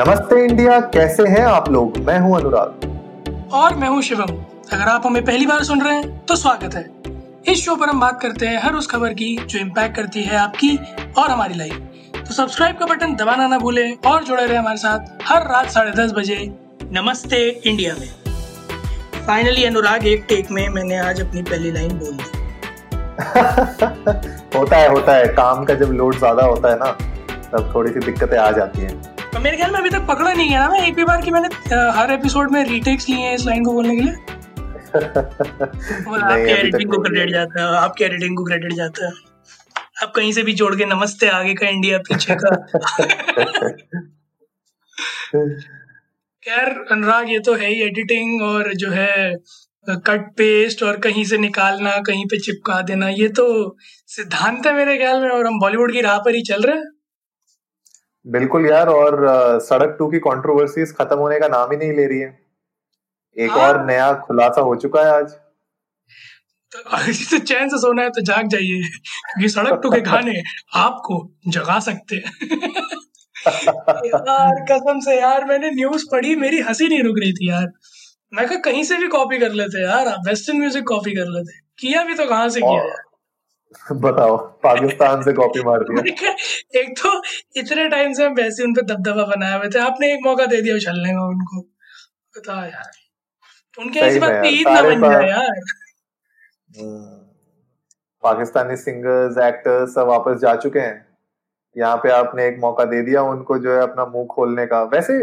नमस्ते 0.00 0.44
इंडिया 0.44 0.78
कैसे 0.90 1.22
हैं 1.28 1.42
आप 1.44 1.68
लोग? 1.70 1.96
मैं 1.98 2.18
हूँ 2.20 2.36
अनुराग। 2.36 3.48
और 3.52 3.74
मैं 3.74 3.88
हूँ 3.88 4.02
शिवम। 4.02 4.30
अगर 4.72 4.88
आप 4.88 5.06
हमें 5.06 5.24
पहली 5.24 5.46
बार 5.46 5.64
सुन 5.64 5.80
रहे 5.82 5.94
हैं 5.94 6.24
तो 6.26 6.36
स्वागत 6.36 6.74
है। 6.74 6.82
इस 7.48 7.64
शो 7.64 7.74
पर 7.76 7.88
हम 7.88 8.00
बात 8.00 8.20
करते 8.22 8.46
हैं 8.46 8.62
हर 8.62 8.74
उस 8.74 8.86
खबर 8.90 9.14
की 9.14 9.36
जो 9.40 9.58
इम्पैक्ट 9.58 9.96
करती 9.96 10.22
है 10.22 10.36
आपकी 10.36 10.76
और 11.18 11.30
हमारी 11.30 11.54
लाइफ 11.54 11.74
तो 12.18 12.34
सब्सक्राइब 12.34 12.78
का 12.78 12.86
बटन 12.86 13.14
दबाना 13.14 13.46
ना 13.46 13.58
भूलें 13.58 13.96
और 14.06 14.24
जुड़े 14.24 14.46
रहे 14.46 14.56
हमारे 14.56 14.76
साथ 14.76 15.22
हर 15.22 15.46
रात 15.48 15.70
साढ़े 15.70 15.92
दस 15.92 16.12
बजे 16.12 16.38
नमस्ते 16.92 17.44
इंडिया 17.48 17.94
में। 17.94 18.08
फाइनली 19.26 19.64
अनुराग 19.64 20.06
एक 20.06 20.24
टेक 20.28 20.50
में 20.50 20.68
मैंने 20.70 20.98
आज 21.00 21.20
अपनी 21.20 21.42
पहली 21.42 21.72
लाइन 21.72 21.98
बोल 21.98 22.12
दी। 22.12 22.30
होता 24.58 24.76
है 24.76 24.88
होता 24.88 25.12
है। 25.12 25.28
काम 25.34 25.64
का 25.64 25.74
जब 25.74 25.92
लोड 25.92 26.18
ज़्यादा 26.18 26.44
होता 26.44 26.70
है 26.70 26.78
ना 26.78 26.92
तब 27.52 27.72
थोड़ी 27.74 27.92
सी 27.92 28.00
दिक्कतें 28.00 28.38
आ 28.38 28.50
जाती 28.50 28.80
हैं। 28.80 29.19
मेरे 29.42 29.56
ख्याल 29.56 29.70
में 29.70 29.78
अभी 29.78 29.90
तक 29.90 30.06
पकड़ा 30.08 30.32
नहीं 30.32 30.48
गया 30.48 30.60
ना 30.60 30.68
मैं 30.68 30.86
एक 30.86 30.94
भी 30.94 31.04
बार 31.04 31.22
की 31.22 31.30
मैंने 31.30 31.48
हर 31.98 32.12
एपिसोड 32.12 32.50
में 32.50 32.64
रीटेक्स 32.64 33.08
लिए 33.08 33.18
हैं 33.18 33.34
इस 33.34 33.46
लाइन 33.46 33.64
को 33.64 33.72
बोलने 33.72 33.96
के 33.96 34.02
लिए। 34.02 34.14
आपके 34.94 36.52
एडिटिंग 36.52 36.90
को 36.90 37.02
क्रेडिट 37.02 37.30
जाता 37.30 37.62
है 37.62 37.68
आपके 37.76 38.04
एडिटिंग 38.04 38.36
को 38.36 38.44
क्रेडिट 38.44 38.72
जाता 38.72 39.06
है। 39.06 39.12
आप 40.02 40.12
कहीं 40.16 40.32
से 40.32 40.42
भी 40.42 40.52
जोड़ 40.52 40.76
के 40.76 40.84
नमस्ते 40.84 41.28
आगे 41.28 41.54
का 41.54 41.68
इंडिया 41.68 41.98
पीछे 41.98 42.34
का। 42.34 42.50
खैर 46.44 46.84
अनुराग 46.90 47.30
ये 47.30 47.38
तो 47.38 47.54
है 47.54 47.66
ही 47.66 47.82
एडिटिंग 47.82 48.42
और 48.42 48.74
जो 48.74 48.90
है 48.90 49.34
कट 49.88 50.36
पेस्ट 50.36 50.82
और 50.82 50.98
कहीं 50.98 51.24
से 51.24 51.38
निकालना 51.38 52.02
कहीं 52.06 52.26
पे 52.26 52.38
चिपका 52.38 52.82
देना 52.82 53.08
ये 53.08 53.28
तो 53.28 53.76
सिद्धांत 54.06 54.66
है 54.66 54.74
मेरे 54.74 54.98
ख्याल 54.98 55.20
में 55.20 55.28
और 55.28 55.46
हम 55.46 55.60
बॉलीवुड 55.60 55.92
की 55.92 56.00
राह 56.00 56.18
पर 56.18 56.34
ही 56.34 56.42
चल 56.42 56.62
रहे 56.62 56.76
हैं। 56.76 56.99
बिल्कुल 58.26 58.66
यार 58.66 58.88
और 58.88 59.14
सड़क 59.60 59.96
टू 59.98 60.06
की 60.10 60.18
कंट्रोवर्सीज 60.18 60.92
खत्म 60.96 61.16
होने 61.18 61.38
का 61.40 61.48
नाम 61.48 61.70
ही 61.72 61.76
नहीं 61.76 61.92
ले 61.92 62.06
रही 62.06 62.18
है। 62.20 62.38
एक 63.36 63.50
हाँ। 63.50 63.68
और 63.68 63.84
नया 63.86 64.12
खुलासा 64.26 64.60
हो 64.60 64.74
चुका 64.76 65.02
है 65.02 65.12
आज। 65.12 65.32
तो 66.72 67.38
चैन 67.38 67.68
से 67.68 67.78
सोना 67.78 68.02
है 68.02 68.10
तो 68.10 68.20
जाग 68.22 68.48
जाइए 68.48 68.80
क्योंकि 68.82 69.48
सड़क 69.48 69.80
टू 69.82 69.90
के 69.90 70.00
गाने 70.00 70.42
आपको 70.76 71.16
जगा 71.48 71.78
सकते 71.80 72.16
हैं। 72.16 72.52
यार 74.06 74.60
कसम 74.70 75.00
से 75.00 75.18
यार 75.20 75.44
मैंने 75.44 75.70
न्यूज़ 75.70 76.04
पढ़ी 76.12 76.34
मेरी 76.36 76.60
हँसी 76.60 76.88
नहीं 76.88 77.02
रुक 77.02 77.18
रही 77.20 77.32
थी 77.32 77.48
यार। 77.50 77.66
मैं 78.32 78.46
कहा 78.48 78.58
कहीं 78.64 78.84
से 78.84 78.96
भी 78.96 79.06
कॉपी 79.08 79.38
कर 79.38 79.52
लेते 79.52 79.82
यार 79.82 80.08
आप 80.08 80.28
वेस्टर्न 80.28 80.58
म्यूज़िक 80.58 80.84
कॉपी 80.88 81.14
कर 81.14 81.30
लेते 81.30 81.58
किया 81.78 82.04
भी 82.04 82.14
तो 82.14 82.26
कहाँ 82.26 82.48
से 82.48 82.60
किया 82.60 82.72
यार? 82.72 83.02
बताओ 83.92 84.36
पाकिस्तान 84.36 85.22
से 85.22 85.32
कॉपी 85.32 85.62
मार 85.62 85.78
दिया। 85.80 86.32
एक 86.80 86.94
तो 86.98 87.22
इतने 87.56 87.88
टाइम 87.88 88.12
से 88.12 88.24
हम 88.26 88.34
वैसे 88.34 88.64
उन 88.64 88.74
पे 88.74 88.82
दबदबा 88.82 89.24
बनाए 89.24 89.58
हुए 89.58 89.68
थे। 89.68 89.78
आपने 89.78 90.12
एक 90.14 90.20
मौका 90.26 90.46
दे 90.46 90.60
दिया 90.62 90.74
उछलने 90.74 91.12
का 91.12 91.26
उनको। 91.28 91.60
बता 92.36 92.66
यार। 92.66 92.90
उनके 93.78 94.00
ऐसी 94.00 94.18
बात 94.18 94.42
ईद 94.46 94.68
ना 94.68 94.82
बन 94.82 95.00
जाए 95.00 95.28
यार। 95.28 95.60
हम्म। 96.78 97.20
पाकिस्तानी 98.22 98.76
सिंगर्स 98.76 99.38
एक्टर्स 99.38 99.94
सब 99.94 100.06
वापस 100.06 100.40
जा 100.40 100.54
चुके 100.54 100.80
हैं। 100.80 101.06
यहाँ 101.76 101.96
पे 101.96 102.10
आपने 102.10 102.46
एक 102.46 102.58
मौका 102.60 102.84
दे 102.84 103.02
दिया 103.02 103.22
उनको 103.22 103.58
जो 103.58 103.74
है 103.74 103.82
अपना 103.82 104.04
मुँह 104.06 104.26
खोलने 104.26 104.66
का। 104.66 104.82
वैसे 104.82 105.14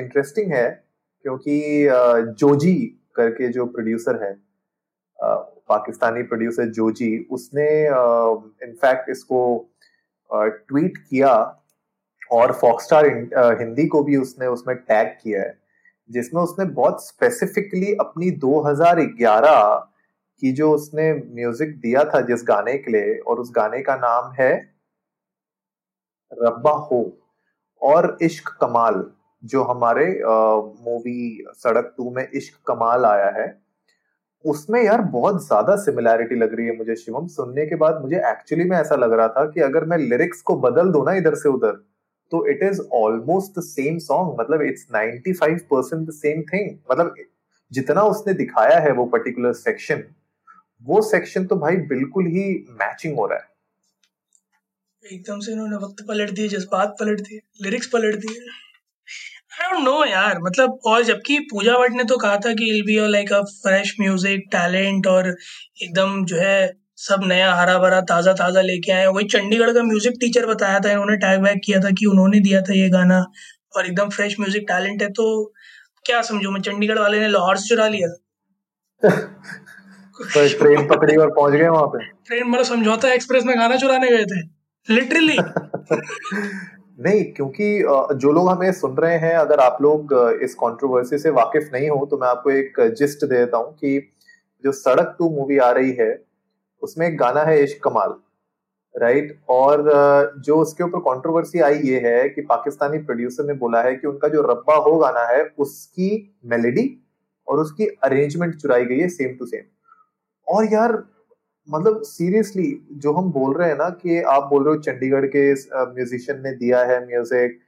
इंटरेस्टिंग 0.00 0.52
है 0.52 0.68
क्योंकि 1.22 1.58
जोजी 2.40 2.74
करके 3.16 3.48
जो 3.48 3.66
प्रोड्यूसर 3.66 4.22
है 4.24 4.32
पाकिस्तानी 5.68 6.22
प्रोड्यूसर 6.22 6.68
जोजी 6.72 7.16
उसने 7.30 7.68
इनफैक्ट 8.66 9.10
इसको 9.10 9.40
ट्वीट 10.30 10.96
किया 10.98 11.32
और 12.32 12.52
फॉक्सटार 12.60 13.06
हिंदी 13.60 13.86
को 13.86 14.02
भी 14.02 14.16
उसने 14.16 14.46
उसमें 14.48 14.76
टैग 14.78 15.08
किया 15.22 15.42
है, 15.42 15.58
जिसमें 16.10 16.42
उसने 16.42 16.64
बहुत 16.72 17.06
स्पेसिफिकली 17.06 17.94
अपनी 18.00 18.30
2011 18.38 19.92
की 20.42 20.52
जो 20.52 20.70
उसने 20.72 21.12
म्यूज़िक 21.12 21.76
दिया 21.80 22.04
था 22.04 22.20
जिस 22.22 22.42
गाने 22.48 22.76
के 22.78 22.90
लिए, 22.92 23.18
और 23.18 23.40
उस 23.40 23.52
गाने 23.56 23.80
का 23.82 23.96
नाम 23.96 24.32
है 24.40 24.54
रब्बा 26.32 26.72
हो 26.90 27.00
और 27.82 28.16
इश्क 28.22 28.48
कमाल, 28.60 29.04
जो 29.42 29.62
हमारे 29.64 30.06
मूवी 30.24 31.44
सड़क 31.54 31.94
टू 31.96 32.10
में 32.10 32.28
इश्क 32.30 32.58
कमाल 32.68 33.04
आया 33.06 33.30
है। 33.32 33.46
उसमें 34.44 34.82
यार 34.82 35.00
बहुत 35.12 35.44
ज़्यादा 35.46 35.76
सिमिलैरिटी 35.76 36.34
लग 36.34 36.54
रही 36.54 36.66
है 36.66 36.76
मुझे, 36.76 36.94
शिवम। 36.96 37.26
सुनने 37.28 37.66
के 37.66 37.76
बाद 37.76 38.00
मुझे 38.02 38.16
एक्चुअली 38.26 38.64
में 38.64 38.76
ऐसा 38.76 38.96
लग 38.96 39.12
रहा 39.12 39.28
था 39.28 39.44
कि 39.50 39.60
अगर 39.60 39.84
मैं 39.84 39.98
लिरिक्स 39.98 40.42
को 40.42 40.56
बदल 40.60 40.90
दू 40.92 41.02
ना 41.04 41.12
इधर 41.14 41.34
से 41.34 41.48
उधर 41.48 41.72
तो 42.32 42.46
it 42.46 42.62
is 42.62 42.80
almost 42.94 43.58
the 43.58 43.62
same 43.62 43.98
song 43.98 44.40
मतलब 44.40 44.62
it's 44.62 44.86
95 44.94 45.60
percent 45.70 46.06
the 46.08 46.12
same 46.12 46.42
thing 46.42 46.70
मतलब 46.90 47.14
जितना 47.72 48.02
उसने 48.04 48.32
दिखाया 48.34 48.78
है 48.78 48.92
वो 48.92 49.04
पर्टिकुलर 49.06 49.52
सेक्शन 49.54 50.02
वो 50.84 51.00
सेक्शन 51.02 51.44
तो 51.46 51.56
भाई 51.56 51.76
बिल्कुल 51.90 52.26
ही 52.26 52.42
मैचिंग 52.80 53.16
हो 53.16 53.26
रहा 53.26 53.38
है। 53.38 53.54
एकदम 55.02 55.40
से 55.40 55.52
इन्होंने 55.52 55.76
वक्त 55.76 56.02
पलट 56.08 56.30
दिए, 56.30 56.48
जज्बात 56.48 56.96
पलट 57.00 57.20
दिए 57.20 57.40
लिरिक्स 57.62 57.86
पलट 57.86 58.14
दिए। 58.16 58.40
आई 59.56 59.70
डोंट 59.70 59.84
नो 59.84 60.04
यार 60.04 60.38
मतलब 60.42 60.78
और 60.86 61.02
जबकि 61.04 61.38
पूजा 61.50 61.76
भट्ट 61.78 61.92
ने 61.92 62.04
तो 62.04 62.16
कहा 62.16 62.36
था 62.36 62.52
कि 62.54 62.68
I'll 62.70 62.82
be 62.86 62.96
like 63.10 63.32
a 63.32 63.40
fresh 63.52 63.94
music 64.00 64.44
talent 64.52 65.06
और 65.06 65.28
एकदम 65.28 66.24
जो 66.24 66.36
है 66.36 66.58
सब 66.98 67.20
नया 67.26 67.52
हरा 67.54 67.78
भरा 67.78 68.00
ताज़ा 68.10 68.32
ताज़ा 68.32 68.60
लेके 68.62 68.92
आए 68.92 69.06
वही 69.06 69.26
चंडीगढ़ 69.26 69.72
का 69.72 69.82
म्यूज़िक 69.82 70.14
टीचर 70.20 70.46
बताया 70.46 70.80
था 70.80 70.90
इन्होंने 70.90 71.16
टैग 71.16 71.40
बैक 71.42 71.60
किया 71.64 71.80
था 71.80 71.90
कि 71.98 72.06
उन्होंने 72.06 72.40
दिया 72.40 72.60
था 72.60 72.74
ये 72.74 72.88
गाना 72.90 73.24
और 73.76 73.86
एकदम 73.86 74.08
फ्रेश 74.08 74.36
म्यूज़िक 74.40 74.64
टैलेंट 74.68 75.02
है 75.02 75.08
तो 75.12 75.26
क्या 76.04 76.22
समझू 76.22 76.50
मैं 76.50 76.60
चंडीगढ़ 76.60 76.98
वाले 76.98 77.20
ने 77.20 77.28
लाहौर 77.28 77.56
से 77.56 77.68
चुरा 77.68 77.88
लिया। 77.88 78.08
तो 79.02 80.46
ट्रेन 80.58 80.86
पकड़ी 80.88 81.16
और 81.16 81.30
पहुँच 81.30 81.52
गए 81.52 81.68
वहाँ 81.68 81.86
पे। 81.86 82.04
ट्रेन 82.26 82.48
मतलब 82.48 82.64
समझौता 82.64 83.12
एक्सप्रेस 83.14 83.44
में 83.44 83.58
गाना 83.58 83.76
चुराने 83.76 84.10
गए 84.10 84.24
थे 84.24 84.40
लिटरली 84.88 85.36
नहीं, 86.98 87.24
क्योंकि 87.32 87.78
जो 88.16 88.32
लोग 88.32 88.48
हमें 88.48 88.72
सुन 88.72 88.96
रहे 88.96 89.16
हैं, 89.18 89.34
अगर 89.36 89.60
आप 89.60 89.78
लोग 89.82 90.12
इस 90.42 90.54
कंट्रोवर्सी 90.54 91.18
से 91.18 91.30
वाकिफ 91.32 91.68
नहीं 91.72 91.88
हो 91.90 92.04
तो 92.06 92.18
मैं 92.18 92.28
आपको 92.28 92.50
एक 92.50 92.80
जिस्ट 92.98 93.24
दे 93.24 93.36
देता 93.36 93.56
हूँ 93.56 93.72
कि 93.74 93.98
जो 94.64 94.72
सड़क 94.74 95.14
टू 95.18 95.28
मूवी 95.30 95.58
आ 95.58 95.70
रही 95.70 95.92
है, 95.92 96.08
उसमें 96.82 97.06
एक 97.06 97.18
गाना 97.18 97.42
है 97.42 97.62
इश्क 97.62 97.82
कमाल 97.84 98.14
राइट 98.94 99.38
और 99.48 99.82
जो 100.44 100.56
उसके 100.56 100.84
ऊपर 100.84 100.98
कंट्रोवर्सी 101.00 101.60
आई 101.60 101.78
ये 101.84 101.98
है 102.04 102.28
कि 102.28 102.42
पाकिस्तानी 102.44 102.98
प्रोड्यूसर 103.00 103.44
ने 103.44 103.54
बोला 103.54 103.82
है 103.82 103.94
कि 103.96 104.06
उनका 104.06 104.28
जो 104.28 104.42
रब्बा 104.42 104.76
हो 104.84 104.96
गाना 104.98 105.26
है, 105.26 105.42
उसकी 105.58 106.38
मेलेडी 106.44 106.88
और 107.48 107.60
उसकी 107.60 107.86
अरेंजमेंट 108.04 108.54
चुराई 108.54 108.84
गई 108.84 108.98
है 108.98 109.08
सेम 109.08 109.36
टू 109.38 109.46
सेम 109.46 109.64
और 110.46 110.72
यार 110.72 110.92
मतलब 111.68 112.02
सीरियसली 112.02 112.66
जो 112.94 113.12
हम 113.12 113.30
बोल 113.32 113.54
रहे 113.56 113.68
हैं 113.68 113.76
ना 113.76 113.88
कि 113.92 114.20
आप 114.34 114.42
बोल 114.50 114.64
रहे 114.64 114.74
हो 114.74 114.82
चंडीगढ़ 114.82 115.26
के 115.34 115.42
म्यूजिशियन 115.92 116.40
ने 116.42 116.52
दिया 116.56 116.84
है 116.84 117.04
म्यूज़िक 117.06 117.58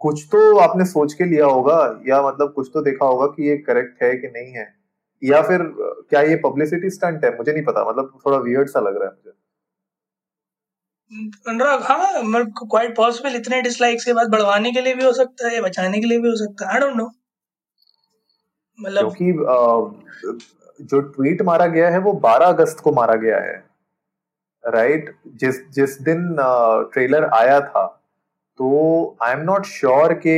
कुछ 0.00 0.24
तो 0.32 0.56
आपने 0.58 0.84
सोच 0.84 1.12
के 1.14 1.24
लिया 1.24 1.46
होगा 1.46 1.76
या 2.08 2.20
मतलब 2.22 2.52
कुछ 2.52 2.70
तो 2.74 2.80
देखा 2.82 3.06
होगा 3.06 3.26
कि 3.26 3.48
ये 3.48 3.56
करेक्ट 3.58 4.02
है 4.02 4.14
कि 4.16 4.28
नहीं 4.28 4.52
है। 4.52 4.66
या 5.22 5.42
फिर 5.42 5.62
क्या 6.10 6.20
ये 6.22 6.36
पब्लिसिटी 6.44 6.90
स्टंट 6.90 7.24
है? 7.24 7.30
मुझे 7.36 7.52
नहीं 7.52 7.64
पता 7.64 7.84
मतलब 7.90 8.18
थोड़ा 8.26 8.38
वियर्ड 8.38 8.68
सा 8.68 8.80
लग 8.80 8.96
रहा 9.02 9.08
है 9.08 9.14
मुझे। 9.14 9.30
अनुराग 11.48 11.82
हाँ 11.82 12.22
मतलब 12.22 12.52
क्वाइट 12.60 12.96
पॉसिबल 12.96 13.36
इतने 13.36 13.60
डिसलाइक्स 13.62 14.04
के 14.04 14.12
बाद 14.12 14.30
बढ़वाने 14.30 14.72
के 14.72 14.80
लिए 14.80 14.94
भी 14.94 15.04
हो 15.04 15.12
सकता 15.12 15.48
है 15.48 15.60
बचाने 15.62 16.00
के 16.00 16.06
लिए 16.06 16.18
भी 16.18 16.28
हो 16.28 16.36
सकता 16.36 16.66
है 16.66 16.74
आई 16.74 16.80
डोंट 16.80 16.96
नो 16.96 17.10
मतलब 18.78 19.12
क्योंकि 19.12 19.32
जो 20.82 21.00
ट्वीट 21.00 21.42
मारा 21.42 21.66
गया 21.66 21.88
है, 21.90 21.98
वो 21.98 22.12
12 22.24 22.46
अगस्त 22.46 22.80
को 22.80 22.92
मारा 22.92 23.14
गया 23.16 23.38
है। 23.40 23.62
Right 24.64 25.04
right? 25.04 25.38
जिस 25.40 25.56
जिस 25.70 26.00
दिन 26.02 26.36
ट्रेलर 26.92 27.24
आया 27.34 27.60
था 27.60 27.86
तो 28.58 29.16
आई 29.22 29.32
एम 29.32 29.40
नॉट 29.42 29.64
श्योर 29.66 30.12
कि 30.16 30.32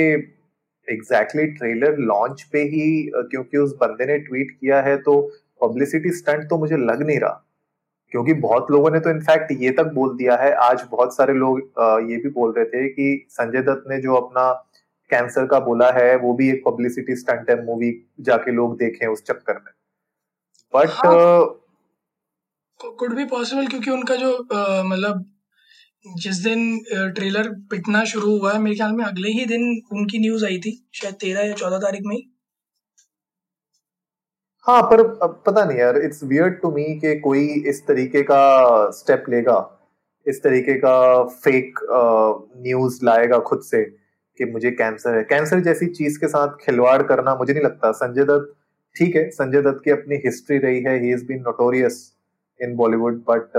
एग्जैक्टली 0.88 1.46
ट्रेलर 1.48 1.96
लॉन्च 2.00 2.42
पे 2.52 2.62
ही 2.64 3.10
क्योंकि 3.30 3.58
उस 3.58 3.74
बंदे 3.80 4.06
ने 4.06 4.18
ट्वीट 4.20 4.50
किया 4.50 4.80
है 4.82 4.96
तो 4.98 5.20
पब्लिसिटी 5.62 6.10
स्टंट 6.12 6.48
तो 6.50 6.58
मुझे 6.58 6.76
लग 6.76 7.02
नहीं 7.02 7.18
रहा। 7.20 7.40
क्योंकि 8.12 8.34
बहुत 8.40 8.70
लोगों 8.70 8.90
ने 8.90 9.00
तो 9.00 9.10
इनफैक्ट 9.10 9.52
ये 9.52 9.70
तक 9.70 9.92
बोल 9.94 10.16
दिया 10.16 10.36
है। 10.36 10.52
आज 10.52 10.84
बहुत 10.90 11.16
सारे 11.16 11.34
लोग 11.34 11.58
ये 12.10 12.16
भी 12.16 12.28
बोल 12.30 12.52
रहे 12.52 12.64
थे 12.64 12.88
कि 12.88 13.26
संजय 13.30 13.62
दत्त 13.62 13.84
ने 13.90 14.00
जो 14.00 14.14
अपना 14.14 14.52
कैंसर 15.10 15.46
का 15.46 15.60
बोला 15.60 15.90
है, 15.92 16.16
वो 16.16 16.32
भी 16.34 16.50
एक 16.50 16.62
पब्लिसिटी 16.66 17.16
स्टंट 17.16 17.50
है 17.50 17.64
मूवी 17.64 17.92
जाके 18.20 18.50
लोग 18.50 18.76
देखें 18.78 19.06
उस 19.06 19.24
चक्कर 19.24 19.54
में। 19.54 19.72
बट 20.74 20.88
कुड 22.80 23.14
बी 23.16 23.24
पॉसिबल 23.26 23.66
क्योंकि 23.66 23.90
उनका 23.90 24.14
जो 24.16 24.30
मतलब 24.84 25.24
जिस 26.04 26.36
दिन 26.44 26.78
ट्रेलर 27.14 27.48
पिटना 27.70 28.04
शुरू 28.04 28.36
हुआ 28.38 28.52
है 28.52 28.58
मेरे 28.60 28.76
ख्याल 28.76 28.92
में 28.92 29.04
अगले 29.04 29.28
ही 29.32 29.44
दिन 29.46 29.62
उनकी 29.92 30.18
न्यूज़ 30.20 30.44
आई 30.46 30.58
थी 30.60 30.72
शायद 30.94 31.14
तेरह 31.20 31.46
या 31.46 31.52
चौदह 31.54 31.78
तारीख 31.78 32.02
में 32.06 32.14
ही। 32.16 32.22
हाँ 34.66 34.82
पर 34.82 35.02
पता 35.46 35.64
नहीं 35.64 35.78
यार 35.78 35.96
इट्स 35.98 36.22
वियर्ड 36.24 36.60
टू 36.60 36.70
मी 36.70 36.84
कि 37.00 37.14
कोई 37.20 37.46
इस 37.68 37.82
तरीके 37.86 38.22
का 38.22 38.90
स्टेप 38.90 39.24
लेगा 39.28 39.56
इस 40.26 40.42
तरीके 40.42 40.74
का 40.80 41.22
फेक 41.44 41.80
न्यूज़ 42.66 42.98
लाएगा 43.04 43.38
खुद 43.48 43.62
से 43.62 43.82
कि 44.40 44.44
मुझे 44.52 44.70
कैंसर 44.72 45.16
है। 45.16 45.22
कैंसर 45.24 45.60
जैसी 45.60 45.86
चीज़ 45.94 46.18
के 46.20 46.28
साथ 46.28 46.56
खिलवाड़ 46.60 47.02
करना 47.02 47.34
मुझे 47.34 47.52
नहीं 47.52 47.64
लगता। 47.64 47.92
संजय 47.94 48.24
दत्त 48.24 48.54
ठीक 48.96 49.16
है, 49.16 49.28
संजय 49.30 49.62
दत्त 49.62 49.80
की 49.84 49.90
अपनी 49.90 50.16
हिस्ट्री 50.24 50.58
रही 50.58 50.82
है 50.82 50.98
he 51.00 51.12
is 51.12 51.24
been 51.26 51.40
notorious 51.42 51.96
in 52.60 52.74
Bollywood 52.76 53.22
but 53.28 53.56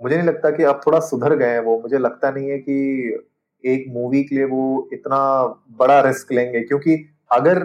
मुझे 0.00 0.16
नहीं 0.16 0.26
लगता 0.26 0.50
कि 0.50 0.62
अब 0.64 0.80
थोड़ा 0.86 0.98
सुधर 1.02 1.34
गए 1.36 1.50
हैं 1.50 1.60
वो। 1.60 1.78
मुझे 1.80 1.98
लगता 1.98 2.30
नहीं 2.30 2.50
है 2.50 2.58
कि 2.58 3.24
एक 3.64 3.84
मूवी 3.90 4.22
के 4.24 4.34
लिए 4.36 4.44
वो 4.44 4.88
इतना 4.92 5.18
बड़ा 5.78 6.00
रिस्क 6.00 6.32
लेंगे, 6.32 6.60
क्योंकि 6.62 6.94
अगर 7.32 7.62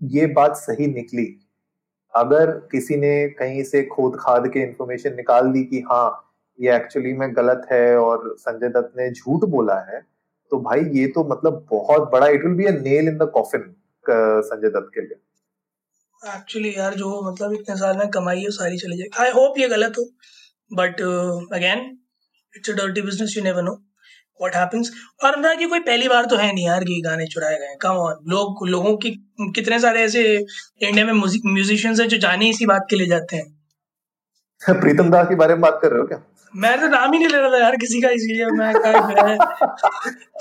ये 0.00 0.26
बात 0.28 0.56
सही 0.56 0.86
निकली, 0.86 1.26
अगर 2.14 2.50
किसी 2.72 2.96
ने 2.96 3.28
कहीं 3.30 3.62
से 3.64 3.82
खोद 3.86 4.16
खाद 4.20 4.48
के 4.48 4.60
इंफॉर्मेशन 4.62 5.14
निकाल 5.16 5.50
दी 5.52 5.64
कि 5.64 5.80
हाँ 5.90 6.08
ये 6.58 6.74
एक्चुअली 6.76 7.12
में 7.12 7.34
गलत 7.36 7.66
है 7.72 7.96
और 7.98 8.34
संजय 8.38 8.68
दत्त 8.70 8.92
ने 8.98 9.10
झूठ 9.10 9.44
बोला 9.50 9.78
है 9.90 10.00
तो 10.52 10.60
भाई 10.60 10.84
ये 10.92 11.06
तो 11.08 11.24
मतलब 11.30 11.66
बहुत 11.70 12.10
बड़ा 12.12 12.26
it 12.28 12.44
will 12.44 12.54
be 12.54 12.64
a 12.66 12.70
nail 12.72 13.08
in 13.08 13.16
the 13.18 13.30
coffin 13.34 13.74
Sanjay 14.06 14.68
Dutt 14.68 14.90
के 14.94 15.00
लिए। 15.00 15.18
एक्चुअली 16.26 16.74
यार, 16.76 16.94
जो 16.94 17.08
मतलब 17.30 17.52
इतने 17.52 17.76
साल 17.76 17.96
में 17.96 18.08
कमाई 18.10 18.40
है 18.40 18.50
सारी 18.52 18.78
चली 18.78 18.96
जाएगी। 18.98 19.24
आई 19.24 19.30
होप 19.32 19.58
ये 19.58 19.68
गलत 19.68 19.98
हो 19.98 20.04
but 20.70 21.00
again 21.54 21.84
it's 22.54 22.70
a 22.70 22.72
dirty 22.72 23.02
business 23.02 23.36
you 23.36 23.42
never 23.44 23.62
know 23.62 23.72
what 24.40 24.56
happens 24.56 24.90
और 25.24 25.34
अनुराग 25.34 25.58
की 25.58 25.66
कोई 25.66 25.80
पहली 25.80 26.08
बार 26.08 26.24
तो 26.24 26.36
है 26.36 26.52
नहीं 26.54 26.66
यार, 26.66 26.84
कि 26.84 27.00
गाने 27.04 27.26
चुराए 27.26 27.58
गए 27.58 27.76
कम 27.80 27.96
ऑन 27.96 28.24
लोग, 28.28 28.66
लोगों 28.68 28.96
की, 28.96 29.10
कितने 29.54 29.78
सारे 29.80 30.02
ऐसे 30.02 30.22
इंडिया 30.82 31.04
में 31.06 31.12
म्यूजिशियंस 31.12 32.00
हैं 32.00 32.08
जो 32.08 32.16
जाने 32.18 32.48
इसी 32.50 32.66
बात 32.66 32.86
के 32.90 32.96
लिए 32.96 33.06
जाते 33.06 33.36
हैं। 33.36 33.46
प्रीतम 34.80 35.10
दास 35.10 35.26
के 35.28 35.34
बारे 35.34 35.54
में 35.54 35.60
बात 35.60 35.78
कर 35.82 35.90
रहे 35.90 36.00
हो 36.00 36.06
क्या? 36.06 36.18
मैं 36.54 36.80
तो 36.80 36.88
नाम 36.88 37.12
ही 37.12 37.18
नहीं 37.18 37.28
ले 37.28 37.38
रहा 37.38 37.50
था 37.50 37.58
यार 37.58 37.76
किसी 37.76 38.00
का 38.00 38.08
इसीलिए 38.08 38.46
मैं 38.46 38.74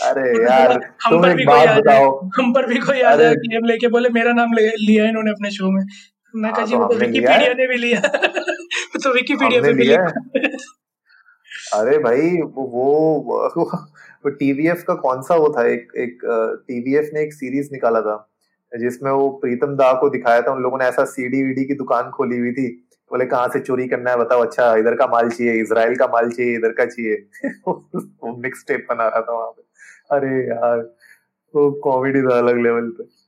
अरे 0.04 0.44
यार 0.44 0.94
हम 1.06 1.22
पर 1.22 1.36
भी 1.36 1.46
कोई 1.46 1.60
आ 1.60 1.98
हम 2.38 2.54
पर 2.54 2.68
भी 2.68 2.76
कोई 2.76 3.02
आ 3.02 3.16
जाए 3.16 3.36
कि 3.36 3.56
हम 3.56 3.66
लेके 3.66 3.88
बोले 3.88 4.10
मेरा 4.10 4.34
नाम 4.34 4.54
लिया 4.54 5.06
इन्होंने 5.06 5.32
अपने 5.32 5.52
शो 5.52 5.72
में। 5.72 5.86
मैं 6.36 6.52
कहा 6.52 6.62
हाँ, 6.62 6.68
जी 6.68 6.76
तो 6.76 6.94
विकिपीडिया 6.94 7.54
ने 7.54 7.68
भी 7.68 7.78
लिया 7.78 8.00
तो 9.04 9.14
विकिपीडिया 9.14 9.62
पे 9.62 9.74
भी 9.74 9.84
लिया 9.84 10.06
अरे 11.74 11.98
भाई 11.98 12.22
वो 12.22 12.64
वो 13.58 14.30
टीवीएफ 14.30 14.84
का 14.88 14.94
कौन 14.94 15.22
सा 15.22 15.36
वो 15.36 15.50
था? 15.50 15.68
एक 15.68 15.88
एक 15.98 16.20
टीवीएफ 16.68 17.10
ने 17.14 17.22
एक 17.22 17.34
सीरीज़ 17.34 17.70
निकाला 17.72 18.02
था 18.02 18.32
जिसमें 18.78 19.12
वो 19.12 19.30
प्रीतम 19.30 19.68
दा 19.68 19.94
को 19.94 20.10
दिखाया 20.10 20.42
था। 20.42 20.52
उन 20.52 20.62
लोगों 20.62 20.78
ने 20.78 20.86
ऐसा 20.86 21.06
सीडी 21.06 21.44
वीडी 21.44 21.66
की 21.66 21.74
दुकान 21.74 22.10
खोली 22.10 22.38
हुई 22.38 22.52
थी। 22.52 22.85
बोले, 23.16 23.26
कहाँ 23.26 23.48
से 23.48 23.60
चोरी 23.60 23.88
करना 23.88 24.12
है, 24.12 24.18
बताओ 24.18 24.42
अच्छा 24.42 24.76
इधर 24.76 24.96
का 24.96 25.08
माल 25.08 25.30
चाहिए 25.30 25.54
इसराइल 25.54 25.96
का 25.96 26.08
माल 26.08 26.30
चाहिए, 26.32 26.56
इधर 26.56 26.72
का 26.72 26.86
चाहिए। 26.86 27.16
वो 27.96 28.36
मिक्स 28.38 28.66
टेप 28.68 28.88
बना 28.90 29.08
रहा 29.08 29.22
था 29.22 29.34
वहाँ 29.34 29.52
पे। 29.52 29.64
अरे 30.12 30.48
यार, 30.48 30.80
वो 31.56 31.72
कॉमेडी 31.72 32.22
था 32.22 32.38
अलग 32.38 32.58
लेवल 32.58 32.90
पे। 32.90 33.25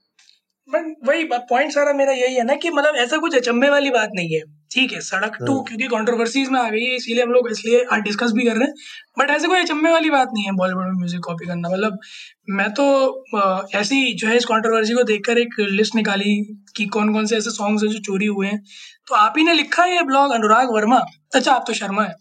वही 0.68 1.24
पॉइंट 1.24 1.72
सारा 1.72 1.92
मेरा 1.92 2.12
यही 2.12 2.34
है 2.34 2.42
ना 2.44 2.54
कि 2.54 2.70
मतलब 2.70 2.96
ऐसा 2.96 3.16
कुछ 3.16 3.34
अचंभे 3.36 3.68
वाली 3.70 3.90
बात 3.90 4.10
नहीं 4.14 4.34
है। 4.34 4.40
ठीक 4.72 4.92
है 4.92 5.00
सड़क 5.00 5.36
टू 5.46 5.54
हाँ। 5.54 5.64
क्योंकि 5.64 5.86
कंट्रोवर्सीज 5.88 6.48
में 6.48 6.58
आ 6.60 6.68
गई 6.70 6.84
है 6.84 6.96
इसीलिए 6.96 7.22
हम 7.22 7.30
लोग 7.32 7.50
इसलिए 7.50 7.84
डिस्कस 8.02 8.32
भी 8.32 8.44
कर 8.44 8.56
रहे 8.56 8.66
हैं। 8.66 8.74
बट 9.18 9.30
ऐसे 9.30 9.48
कोई 9.48 9.60
अचंभे 9.60 9.92
वाली 9.92 10.10
बात 10.10 10.28
नहीं 10.34 10.44
है 10.44 10.52
बॉलीवुड 10.52 10.84
में 10.84 10.92
म्यूज़िक 10.92 11.20
कॉपी 11.20 11.46
करना। 11.46 11.68
मतलब 11.68 11.98
मैं 12.50 12.68
तो 12.72 12.86
ऐसी 13.74 14.12
जो 14.14 14.28
है 14.28 14.36
इस 14.36 14.44
कंट्रोवर्सी 14.44 14.94
को 14.94 15.02
देखकर 15.02 15.38
एक 15.38 15.60
लिस्ट 15.70 15.94
निकाली 15.94 16.34
कि 16.76 16.86
कौन 16.88 17.12
कौन 17.12 17.26
से 17.26 17.36
ऐसे 17.36 17.50
सॉन्ग्स 17.50 17.84
हैं 17.84 17.90
जो 17.90 17.98
चोरी 17.98 18.26
हुए 18.26 18.46
हैं। 18.46 18.62
तो 19.08 19.14
आप 19.14 19.34
ही 19.38 19.44
ने 19.44 19.54
लिखा 19.54 19.82
है 19.82 19.94
ये 19.94 20.02
ब्लॉग 20.02 20.32
अनुराग 20.32 20.72
वर्मा। 20.72 20.98
अच्छा 21.34 21.52
आप 21.52 21.64
तो 21.66 21.72
शर्मा 21.74 22.04
है। 22.04 22.14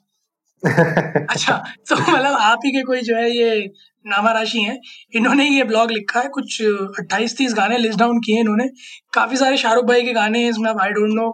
अच्छा 1.29 1.53
तो 1.89 1.95
मतलब 1.95 2.33
आप 2.33 2.59
ही 2.65 2.71
के 2.71 2.81
कोई 2.83 3.01
जो 3.01 3.15
है 3.15 3.29
ये 3.31 3.69
नामा 4.07 4.31
राशि 4.31 4.61
हैं। 4.61 4.77
इन्होंने 5.15 5.47
ये 5.49 5.63
ब्लॉग 5.63 5.91
लिखा 5.91 6.19
है 6.19 6.29
कुछ 6.33 6.61
अट्ठाईस 6.61 7.37
तीस 7.37 7.53
गाने 7.57 7.77
लिस्ट 7.77 7.99
डाउन 7.99 8.19
किए 8.25 8.39
इन्होंने। 8.39 8.67
काफ़ी 9.13 9.37
सारे 9.37 9.57
शाहरुख 9.57 9.85
भाई 9.85 10.03
के 10.03 10.13
गाने 10.13 10.43
हैं 10.43 10.49
इसमें 10.49 10.71
आई 10.71 10.89
डोंट 10.91 11.13
नो 11.15 11.27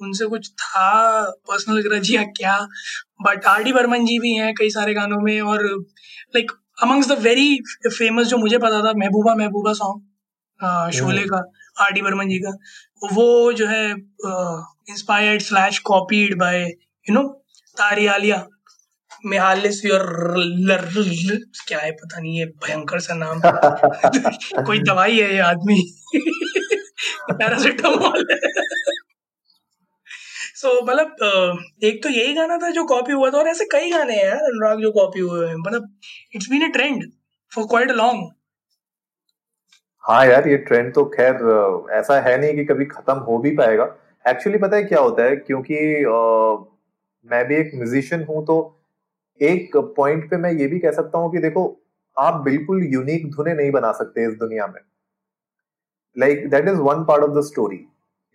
उनसे 0.00 0.26
कुछ 0.26 0.50
था 0.52 0.90
पर्सनल 1.48 1.80
ग्रज 1.82 2.10
या 2.12 2.22
क्या? 2.36 2.56
But 3.22 3.46
R 3.46 3.62
D 3.62 3.72
Burman 3.72 4.04
ji 4.06 4.18
भी 4.18 4.34
हैं 4.34 4.52
कई 4.58 4.70
सारे 4.70 4.94
गानों 4.94 5.20
में 5.22 5.40
और 5.40 5.64
like 6.36 6.52
amongst 6.82 7.08
the 7.08 7.18
very 7.22 7.58
famous 7.88 8.26
जो 8.26 8.36
मुझे 8.38 8.58
पता 8.58 8.80
था 8.84 8.92
महबूबा 8.98 9.34
महबूबा 9.34 9.72
सॉन्ग 9.72 10.92
शोले 10.94 11.24
का 11.24 11.42
आर 11.84 11.92
डी 11.92 12.02
बर्मन 12.02 12.28
जी 12.28 12.38
का 12.38 12.50
वो 13.12 13.52
जो 13.52 13.66
है 13.66 13.84
inspired 13.90 15.42
slash 15.42 15.78
copied 15.84 16.38
by 16.38 16.62
you 16.62 17.14
know 17.14 17.22
तारी 17.76 18.06
आलिया 18.06 18.36
मेहालिस 19.26 19.84
योर 19.84 20.02
क्या 21.68 21.78
है 21.78 21.90
पता 21.90 22.20
नहीं 22.20 22.38
ये 22.38 22.44
भयंकर 22.44 23.00
सा 23.00 23.14
नाम। 23.14 23.40
कोई 24.66 24.78
दवाई 24.78 25.18
है 25.20 25.32
ये 25.34 25.38
आदमी? 25.38 25.92
पैरासिटामोल 27.30 28.24
सो 30.54 30.82
मतलब 30.82 31.16
एक 31.84 32.02
तो 32.02 32.08
यही 32.08 32.34
गाना 32.34 32.56
था 32.56 32.70
जो 32.70 32.84
कॉपी 32.84 33.12
हुआ 33.12 33.30
था 33.30 33.38
और 33.38 33.48
ऐसे 33.48 33.64
कई 33.64 33.90
गाने 33.90 34.14
हैं 34.14 34.24
यार 34.24 34.36
अनुराग 34.36 34.80
जो 34.80 34.90
कॉपी 34.90 35.20
हुए 35.20 35.48
हैं। 35.48 35.54
मतलब 35.54 35.94
it's 36.34 36.50
been 36.50 36.68
a 36.68 36.72
trend 36.72 37.04
for 37.54 37.64
quite 37.64 37.90
long 37.90 38.30
हाँ 40.04 40.26
यार 40.26 40.48
ये 40.48 40.56
ट्रेंड 40.56 40.94
तो 40.94 41.04
खैर 41.04 41.34
ऐसा 41.92 42.20
है 42.20 42.40
नहीं 42.40 42.54
कि 42.54 42.64
कभी 42.64 42.84
खत्म 42.84 43.14
हो 43.14 43.38
भी 43.38 43.50
पाएगा। 43.56 43.84
एक्चुअली 44.28 44.58
पता 44.58 44.76
है 44.76 44.82
क्या 44.84 45.00
होता 45.00 45.24
है? 45.24 45.36
क्योंकि 45.36 46.04
आ, 46.04 46.56
मैं 47.30 47.44
भी 47.48 47.56
एक 47.56 47.70
म्यूजिशियन 47.74 48.24
हूँ 48.24 48.46
तो 48.46 48.79
एक 49.40 49.76
पॉइंट 49.96 50.28
पे 50.30 50.36
मैं 50.36 50.52
ये 50.52 50.66
भी 50.66 50.78
कह 50.78 50.90
सकता 50.92 51.18
हूँ 51.18 51.32
कि 51.32 51.38
देखो, 51.38 51.80
आप 52.16 52.40
बिल्कुल 52.44 52.84
यूनिक 52.84 53.30
धुने 53.30 53.54
नहीं 53.54 53.70
बना 53.70 53.92
सकते 53.92 54.26
इस 54.26 54.34
दुनिया 54.38 54.66
में। 54.66 54.80
Like 56.16 56.48
that 56.50 56.68
is 56.68 56.80
one 56.80 57.04
part 57.04 57.22
of 57.24 57.38
the 57.38 57.42
story 57.44 57.76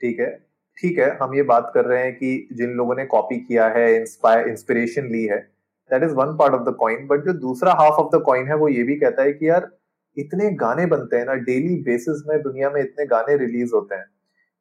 ठीक 0.02 0.20
है? 0.20 0.30
ठीक 0.78 0.98
है, 1.00 1.10
हम 1.18 1.36
ये 1.36 1.44
बात 1.44 1.72
कर 1.74 1.86
रहे 1.86 2.04
हैं 2.04 2.14
कि 2.16 2.48
जिन 2.54 2.70
लोगों 2.70 2.96
ने 2.96 3.06
कॉपी 3.06 3.40
किया 3.40 3.68
है 3.68 3.96
इंस्पायर 3.96 4.48
इंस्पिरेशन 4.48 5.10
ली 5.12 5.24
है 5.26 5.38
that 5.92 6.04
is 6.04 6.14
one 6.14 6.36
part 6.38 6.54
of 6.54 6.62
the 6.62 6.76
coin 6.80 7.06
but 7.08 7.26
जो 7.26 7.34
दूसरा 7.40 7.74
हाफ़ 7.74 7.94
ऑफ़ 7.94 8.16
द 8.16 8.22
कॉइन 8.22 8.48
है, 8.48 8.56
वो 8.56 8.68
ये 8.70 8.84
भी 8.84 8.96
कहता 8.96 9.24
है 9.24 9.34
कि 9.34 9.50
यार, 9.50 9.70
इतने 10.18 10.50
गाने 10.56 10.86
बनते 10.86 11.18
हैं 11.18 11.26
ना 11.26 11.34
डेली 11.44 11.76
बेसिस 11.84 12.24
में 12.28 12.42
दुनिया 12.42 12.70
में 12.70 12.82
इतने 12.82 13.06
गाने 13.06 13.36
रिलीज़ 13.38 13.74
होते 13.74 13.96
हैं, 13.96 14.06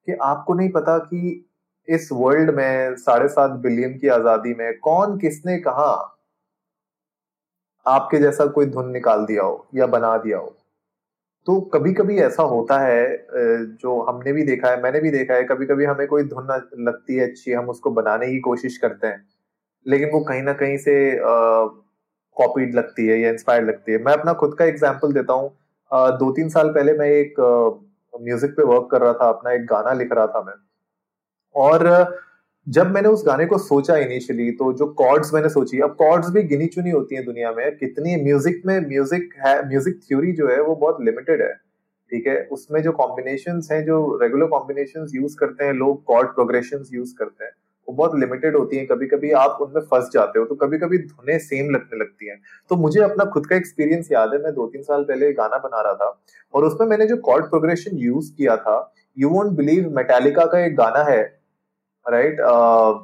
कि 0.08 0.12
आपको 0.22 0.54
नहीं 0.54 0.70
पता 0.70 0.98
कि 0.98 1.50
इस 1.88 2.08
वर्ल्ड 2.12 2.50
में, 2.50 2.96
साढ़े 2.96 3.28
सात 3.28 3.50
बिलियन 3.60 3.98
की 3.98 4.08
आज़ादी 4.08 4.54
में, 4.54 4.78
कौन 4.78 5.18
किसने 5.18 5.58
कहा 5.58 6.13
आपके 7.86 8.18
जैसा 8.18 8.46
कोई 8.48 8.66
धुन 8.66 8.90
निकाल 8.92 9.24
दिया 9.26 9.42
हो 9.42 9.66
या 9.74 9.86
बना 9.88 10.16
दिया 10.18 10.38
हो। 10.38 10.54
तो 11.46 11.60
कभी 11.74 11.92
कभी 11.94 12.16
ऐसा 12.20 12.42
होता 12.44 12.78
है 12.78 13.26
जो 13.80 14.00
हमने 14.02 14.32
भी 14.32 14.42
देखा 14.44 14.70
है, 14.70 14.82
मैंने 14.82 15.00
भी 15.00 15.10
देखा 15.10 15.34
है 15.34 15.44
कभी 15.44 15.66
कभी 15.66 15.84
हमें 15.84 16.06
कोई 16.08 16.22
धुन 16.24 16.46
लगती 16.80 17.16
है 17.16 17.28
अच्छी, 17.28 17.52
हम 17.52 17.68
उसको 17.68 17.90
बनाने 17.92 18.26
की 18.26 18.38
कोशिश 18.40 18.76
करते 18.78 19.06
हैं, 19.06 19.24
लेकिन 19.86 20.10
वो 20.12 20.20
कहीं 20.24 20.42
ना 20.42 20.52
कहीं 20.54 20.76
से 20.78 20.94
कॉपीड 22.36 22.74
लगती 22.74 23.06
है 23.06 23.18
या 23.20 23.30
इंस्पायर्ड 23.30 23.68
लगती 23.68 23.92
है। 23.92 23.98
मैं 24.04 24.12
अपना 24.12 24.32
खुद 24.34 24.54
का 24.58 24.64
एग्ज़ाम्पल 24.64 25.12
देता 25.12 25.32
हूँ। 25.32 25.50
दो 26.18 26.30
तीन 26.32 26.48
साल 26.48 26.68
पहले 26.70 26.92
मैं 26.98 27.08
एक 27.08 27.34
म्यूज़िक 28.14 28.50
पे 28.52 28.62
वर्क 28.64 28.88
कर 28.90 29.00
रहा 29.00 29.12
था, 29.12 29.28
अपना 29.28 29.52
एक 29.52 29.66
गाना 29.66 29.92
लिख 29.92 30.12
रहा 30.12 30.26
था 30.26 30.42
मैं। 30.42 30.54
और 31.54 31.86
जब 32.66 32.90
मैंने 32.90 33.08
उस 33.08 33.22
गाने 33.26 33.46
को 33.46 33.56
सोचा 33.58 33.96
इनिशियली 33.96 34.50
तो 34.52 34.72
जो 34.72 34.86
कॉर्ड्स 34.98 35.32
मैंने 35.34 35.48
सोची, 35.48 35.80
अब 35.80 35.94
कॉर्ड्स 35.94 36.30
भी 36.30 36.42
गिनी 36.44 36.66
चुनी 36.66 36.90
होती 36.90 37.14
हैं 37.14 37.24
दुनिया 37.24 37.50
में, 37.52 37.76
कितनी 37.76 38.16
म्यूज़िक 38.22 38.62
में 38.66 38.78
म्यूज़िक 38.80 39.28
है 39.38 39.56
म्यूज़िक 39.68 40.00
थ्योरी 40.02 40.32
जो 40.32 40.48
है, 40.48 40.60
वो 40.62 40.74
बहुत 40.76 41.02
लिमिटेड 41.02 41.42
है। 41.42 41.52
ठीक 42.12 42.26
है? 42.26 42.36
उसमें 42.52 42.80
जो 42.82 42.92
कॉम्बिनेशन 42.92 43.60
हैं, 43.70 43.84
जो 43.84 44.18
रेगुलर 44.22 44.46
कॉम्बिनेशन 44.48 45.06
यूज़ 45.14 45.36
करते 45.36 45.64
हैं 45.64 45.72
लोग 45.74 46.02
कॉर्ड 46.04 46.28
प्रोग्रेशन 46.30 46.84
यूज़ 46.92 47.14
करते 47.18 47.44
हैं, 47.44 47.52
वो 47.88 47.94
बहुत 47.94 48.18
लिमिटेड 48.20 48.56
होती 48.56 48.76
हैं। 48.76 48.86
कभी 48.86 49.06
कभी 49.06 49.30
आप 49.34 49.58
उनमें 49.62 49.80
फंस 49.82 50.10
जाते 50.14 50.38
हो 50.38 50.44
तो 50.46 50.54
कभी 50.56 50.78
कभी 50.78 50.98
धुने 50.98 51.38
सेम 51.40 51.70
लगने 51.70 51.98
लगती 51.98 52.28
हैं। 52.28 52.40
तो 52.70 52.76
मुझे 52.78 53.00
अपना 53.02 53.24
खुद 53.30 53.46
का 53.46 53.56
एक्सपीरियंस 53.56 54.08
याद 54.12 54.32
है, 54.32 54.42
मैं 54.42 54.52
दो 54.54 54.66
तीन 54.66 54.82
साल 54.82 55.04
पहले 55.04 55.32
गाना 55.34 55.58
बना 55.58 55.80
रहा 55.80 55.94
था, 55.94 56.20
और 56.54 56.64
उसमें 56.64 56.86
मैंने 56.88 57.06
जो 57.06 57.16
कॉर्ड 57.22 57.44
प्रोग्रेशन 57.46 57.96
यूज़ 58.00 58.34
किया 58.36 58.56
था 58.58 58.92
यू 59.16 59.28
वोंट 59.30 59.56
बिलीव 59.56 59.90
मेटालिका 59.96 60.44
का 60.46 60.66
एक 60.66 60.76
गाना 60.76 61.02
है 61.04 61.22
राइट 62.06 62.40
uh, 62.42 62.94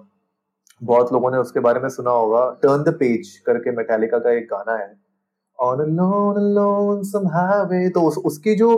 बहुत 0.82 1.12
लोगों 1.12 1.30
ने 1.30 1.38
उसके 1.38 1.60
बारे 1.60 1.80
में 1.80 1.88
सुना 1.88 2.10
होगा। 2.10 2.40
टर्न 2.62 2.82
द 2.82 2.94
पेज 2.94 3.36
करके 3.46 3.70
मेटालिका 3.70 4.18
का 4.18 4.30
एक 4.30 4.44
गाना 4.44 4.76
है। 4.76 4.88
अ 5.58 5.74
लोन 5.78 7.26
हाईवे 7.32 7.88
तो 7.88 8.02
उस 8.02 8.16
उसकी 8.26 8.54
जो 8.54 8.70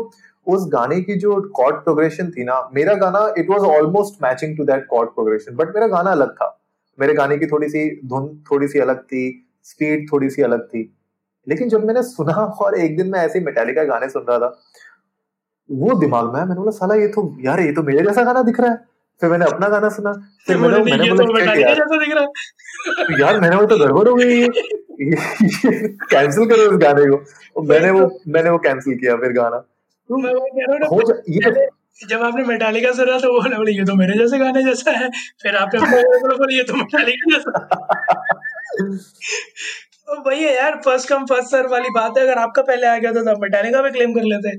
उस 0.46 0.66
गाने 0.68 1.00
की 1.00 1.14
जो 1.14 1.40
कॉर्ड 1.56 1.76
प्रोग्रेशन 1.76 2.30
थी 2.30 2.44
ना 2.44 2.60
मेरा 2.74 2.94
गाना 2.94 3.20
it 3.38 3.50
was 3.50 3.62
almost 3.70 4.22
matching 4.22 4.56
to 4.56 4.64
that 4.64 4.86
chord 4.86 5.10
progression 5.10 5.56
but 5.56 5.74
मेरा 5.74 5.86
गाना 5.88 6.10
अलग 6.10 6.32
था। 6.32 6.48
मेरे 6.98 7.14
गाने 7.14 7.36
की 7.38 7.46
थोड़ी 7.46 7.68
सी 7.68 7.88
धुन 8.06 8.28
थोड़ी 8.50 8.68
सी 8.68 8.78
अलग 8.78 9.02
थी 9.02 9.22
स्पीड 9.64 10.06
थोड़ी 10.12 10.30
सी 10.30 10.42
अलग 10.42 10.66
थी। 10.66 10.82
लेकिन 11.46 11.68
जब 11.68 11.84
मैंने 11.84 12.02
सुना 12.02 12.32
और 12.32 12.74
एक 12.74 12.96
दिन 12.96 13.10
मैं 13.10 13.20
ऐसे 13.20 13.40
मेटालिका 13.40 13.84
गाने 13.84 14.08
सुन 14.08 14.24
रहा 14.28 14.38
था 14.38 14.58
वो 15.70 15.98
दिमाग 16.00 16.24
में 16.24 16.40
मैंने 16.40 16.54
बोला 16.54 16.70
साला 16.70 16.94
ये 16.94 17.08
तो 17.08 17.30
यार 17.40 17.60
ये 17.60 17.72
तो 17.72 17.82
मेरे 17.82 18.02
जैसा 18.04 18.22
गाना 18.24 18.42
दिख 18.42 18.60
रहा 18.60 18.70
है। 18.70 18.91
फिर 19.20 19.30
मैंने 19.30 19.44
अपना 19.44 19.68
गाना 19.68 19.88
सुना 19.88 20.12
फिर 20.46 20.56
मैंने 20.58 20.78
मैंने 20.84 21.08
बोला 21.10 21.24
तो 21.24 21.32
"Shit 21.40 21.60
यार। 21.60 21.74
दिख 21.98 22.14
रहा 22.14 22.22
है? 22.22 23.20
यार 23.20 23.40
मैंने 23.40 23.56
वो 23.56 23.66
तो 23.66 23.76
गड़बड़ 23.78 24.08
हो 24.08 24.14
गई 24.16 24.48
कैंसिल 26.12 26.46
करो 26.50 26.62
इस 26.72 26.78
गाने 26.84 27.04
को। 27.10 27.16
और 27.56 27.66
मैंने 27.66 27.90
वो 27.90 28.08
मैंने 28.28 28.50
वो 28.50 28.58
कैंसिल 28.66 28.94
किया 29.00 29.16
फिर 29.16 29.32
गाना। 29.32 29.58
तो 30.10 30.14
हूँ 30.16 30.88
हो 30.88 31.00
जब 32.10 32.22
आपने 32.22 32.44
मेटालिका 32.44 32.90
सुना 32.92 33.18
तो 33.18 33.32
वो 33.32 33.40
बोले 33.40 33.56
बोले 33.56 33.72
ये 33.72 33.84
तो 33.86 33.94
मेरे 33.96 34.18
जैसे 34.18 34.38
गाने 34.38 34.62
जैसा 34.64 34.90
है। 34.92 35.08
फिर 35.42 35.56
आपने 35.56 35.80
बोला 35.80 36.46
ये 36.56 36.62
तो 36.64 36.74
मेटालिका 36.76 37.32
जैसा 37.32 37.50
तो 40.06 40.20
वही 40.22 40.44
है 40.44 40.54
यार 40.56 40.80
फ़र्स्ट 40.84 41.08
कम 41.08 41.24
फ़र्स्ट 41.26 41.50
सर्व 41.50 41.70
वाली 41.70 41.90
बात 41.94 42.18
है। 42.18 42.24
अगर 42.24 42.38
आपका 42.40 42.62
पहले 42.62 42.86
आ 42.86 42.96
गया 42.98 43.12
तो 43.12 43.30
आप 43.30 43.40
मेटालिका 43.42 43.82
पे 43.82 43.90
क्लेम 43.90 44.12
कर 44.14 44.24
लेते। 44.24 44.56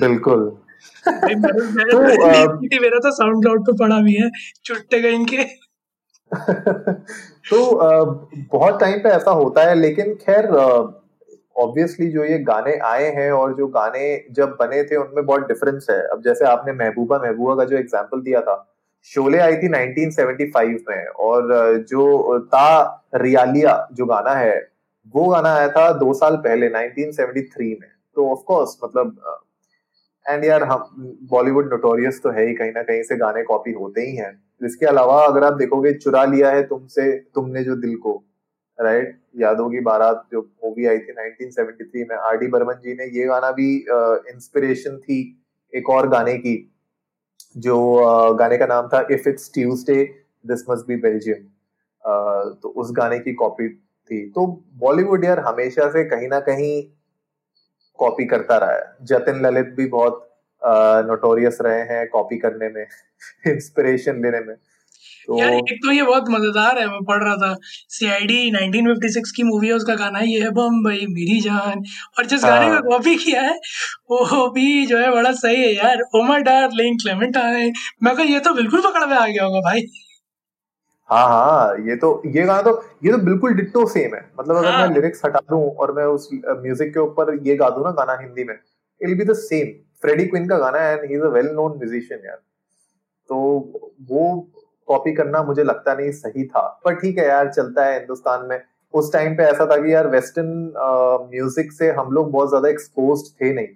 बिल्कुल। 0.00 0.44
तो 1.04 1.90
तो 1.90 2.80
मेरा 2.80 2.98
तो 2.98 3.10
साउंड 3.12 3.42
क्लाउड 3.42 3.62
पे 3.62 3.72
पड़ा 3.78 4.00
भी 4.00 4.14
है। 4.14 4.30
चुट्टे 4.64 5.00
कहीं 5.02 5.24
के 5.26 5.44
तो 7.46 7.58
बहुत 8.52 8.78
टाइम 8.80 8.98
पे 8.98 9.08
ऐसा 9.10 9.30
होता 9.32 9.62
है 9.62 9.74
लेकिन 9.74 10.14
खैर 10.16 10.48
ऑब्वियसली 11.56 12.10
जो 12.10 12.24
ये 12.24 12.38
गाने 12.44 12.76
आए 12.84 13.10
हैं 13.16 13.30
और 13.32 13.54
जो 13.56 13.66
गाने 13.70 14.06
जब 14.32 14.56
बने 14.60 14.82
थे 14.84 14.96
उनमें 14.96 15.24
बहुत 15.24 15.46
डिफरेंस 15.48 15.86
है। 15.90 16.00
अब 16.02 16.22
जैसे 16.24 16.44
आपने 16.44 16.72
महबूबा 16.74 17.18
महबूबा 17.18 17.54
का 17.54 17.64
जो 17.64 17.76
एग्ज़ाम्पल 17.76 18.20
दिया 18.20 18.40
था 18.40 18.56
शोले 19.10 19.38
आई 19.38 19.56
थी 19.56 19.68
1975 19.68 20.88
में 20.88 21.06
और 21.06 21.52
जो 21.88 22.38
ता 22.52 22.68
रियालिया 23.14 23.76
जो 23.92 24.06
गाना 24.06 24.34
है 24.34 24.56
वो 25.14 25.26
गाना 25.28 25.54
आया 25.54 25.68
था 25.68 25.90
दो 25.94 26.12
साल 26.14 26.36
पहले 26.38 26.68
1973 26.68 27.74
में। 27.80 27.88
तो 28.16 28.30
ऑफ़ 28.30 28.42
कोर्स 28.46 28.76
मतलब 28.84 29.16
एंड 30.26 30.44
यार 30.44 30.62
हम 30.64 30.84
बॉलीवुड 31.30 31.70
नोटोरियस 31.70 32.20
तो 32.22 32.30
है 32.30 32.46
ही 32.46 32.54
कहीं 32.54 32.72
ना 32.72 32.82
कहीं 32.82 33.02
से 33.02 33.16
गाने 33.16 33.42
कॉपी 33.44 33.72
होते 33.72 34.00
ही 34.00 34.14
हैं। 34.16 34.32
इसके 34.66 34.86
अलावा 34.86 35.20
अगर 35.26 35.44
आप 35.44 35.54
देखोगे 35.54 35.92
चुरा 35.94 36.24
लिया 36.24 36.50
है 36.50 36.62
तुमसे 36.68 37.10
तुमने 37.34 37.64
जो 37.64 37.76
दिल 37.76 37.96
को 37.96 38.22
राइट 38.78 39.18
यादों 39.38 39.68
की 39.70 39.80
बारात 39.80 40.24
जो 40.32 40.40
मूवी 40.64 40.86
आई 40.86 40.98
थी 40.98 41.12
1973 41.14 42.08
में 42.10 42.16
आर 42.18 42.36
डी 42.38 42.46
बर्मन 42.48 42.80
जी 42.84 42.94
ने 42.94 43.04
ये 43.18 43.24
गाना 43.26 43.50
भी 43.52 43.68
इंस्पिरेशन 44.32 44.96
थी 44.98 45.18
एक 45.72 45.90
और 45.90 46.08
गाने 46.08 46.36
की 46.38 46.56
जो 47.56 47.76
अ, 47.94 48.32
गाने 48.38 48.56
का 48.58 48.66
नाम 48.66 48.88
था 48.88 49.06
if 49.10 49.28
it's 49.28 49.50
Tuesday 49.54 50.02
this 50.44 50.64
must 50.70 50.86
be 50.86 50.96
Belgium 50.98 51.44
तो 52.62 52.68
उस 52.76 52.92
गाने 52.92 53.18
की 53.18 53.32
कॉपी 53.34 53.68
थी। 53.68 54.28
तो 54.30 54.46
बॉलीवुड 54.78 55.24
यार 55.24 55.38
हमेशा 55.40 55.88
से 55.90 56.04
कहीं 56.04 56.28
ना 56.28 56.40
कहीं 56.40 56.82
कॉपी 57.98 58.24
करता 58.26 58.56
रहा 58.58 58.72
है। 58.72 58.84
जतिन 59.02 59.46
ललित 59.46 59.74
भी 59.76 59.86
बहुत 59.88 60.20
नोटोरियस 61.06 61.58
रहे 61.62 61.80
हैं 61.90 62.06
कॉपी 62.08 62.38
करने 62.38 62.68
में 62.68 62.84
इंस्पिरेशन 63.54 64.22
लेने 64.22 64.40
में। 64.40 64.54
तो 65.28 65.38
यार 65.38 65.52
एक 65.54 65.78
तो 65.84 65.92
ये 65.92 66.02
बहुत 66.02 66.24
मज़ेदार 66.30 66.78
है 66.78 66.86
मैं 66.88 67.02
पढ़ 67.04 67.22
रहा 67.22 67.36
था। 67.36 67.54
सीआईडी 67.90 68.50
1956 68.50 69.30
की 69.36 69.42
मूवी 69.42 69.68
है 69.68 69.74
उसका 69.74 69.94
गाना 69.94 70.18
ये 70.20 70.40
है 70.42 70.50
बम्बई 70.50 71.06
मेरी 71.10 71.40
जान। 71.40 71.82
और 72.18 72.26
जिस 72.26 72.44
गाने 72.44 72.68
का 72.68 72.74
हाँ 72.74 72.82
कॉपी 72.88 73.14
किया 73.16 73.42
है 73.42 73.54
वो 74.10 74.48
भी 74.50 74.86
जो 74.86 74.98
है 74.98 75.10
बड़ा 75.12 75.32
सही 75.32 75.62
है 75.62 75.72
यार। 75.74 76.02
Oh 76.16 76.22
my 76.22 76.42
darling 76.42 76.98
Clementine. 77.02 77.72
मैं 78.02 78.14
कहा 78.16 78.24
ये 78.26 78.40
तो 78.40 78.54
बिल्कुल 78.54 78.80
पकड़ 78.82 79.04
में 79.06 79.16
आ 79.16 79.26
गया 79.26 79.44
होगा 79.44 79.60
भाई। 79.60 79.82
हाँ 81.10 81.26
हाँ 81.28 81.76
ये 81.86 81.96
तो 81.96 82.10
ये 82.26 82.42
गाना 82.42 82.62
तो 82.62 82.70
ये 83.04 83.12
तो 83.12 83.18
बिल्कुल 83.24 83.54
डिट्टो 83.54 83.86
सेम 83.88 84.14
है। 84.14 84.20
मतलब 84.40 84.56
अगर 84.56 84.70
हाँ। 84.70 84.80
मैं 84.80 84.94
लिरिक्स 84.94 85.24
हटा 85.24 85.40
दूँ 85.50 85.62
और 85.72 85.92
मैं 85.96 86.04
उस 86.06 86.28
म्यूज़िक 86.34 86.92
के 86.94 87.00
ऊपर 87.00 87.34
ये 87.46 87.56
गा 87.56 87.68
दूँ 87.70 87.84
ना 87.84 87.90
गाना 87.98 88.16
हिंदी 88.20 88.44
में 88.44 88.54
it 88.54 89.16
be 89.18 89.24
the 89.24 89.34
same 89.38 89.72
Freddie 90.02 90.24
Quinn 90.26 90.48
का 90.48 90.58
गाना 90.58 90.78
है 90.78 90.92
and 90.92 91.08
he 91.10 91.14
is 91.16 91.22
a 91.22 91.28
well 91.30 91.46
known 91.54 91.76
musician 91.78 92.20
यार। 92.26 92.36
तो 93.30 93.36
वो 94.10 94.50
कॉपी 94.88 95.12
करना 95.14 95.42
मुझे 95.42 95.64
लगता 95.64 95.94
नहीं 95.94 96.10
सही 96.12 96.44
था। 96.46 96.66
पर 96.84 96.94
ठीक 96.94 97.18
है 97.18 97.26
यार 97.28 97.52
चलता 97.52 97.84
है 97.84 97.98
हिंदुस्तान 97.98 98.46
में। 98.48 98.60
उस 98.94 99.12
टाइम 99.12 99.36
पे 99.36 99.42
ऐसा 99.42 99.66
था 99.66 99.76
कि 99.76 99.92
यार 99.94 100.08
वेस्टर्न 100.08 100.72
म्यूज़िक 101.30 101.72
से 101.72 101.90
हम 101.92 102.10
लोग 102.12 102.30
बहुत 102.32 102.48
ज़्यादा 102.48 102.68
एक्सपोज 102.68 103.30
थे 103.40 103.52
नहीं। 103.54 103.68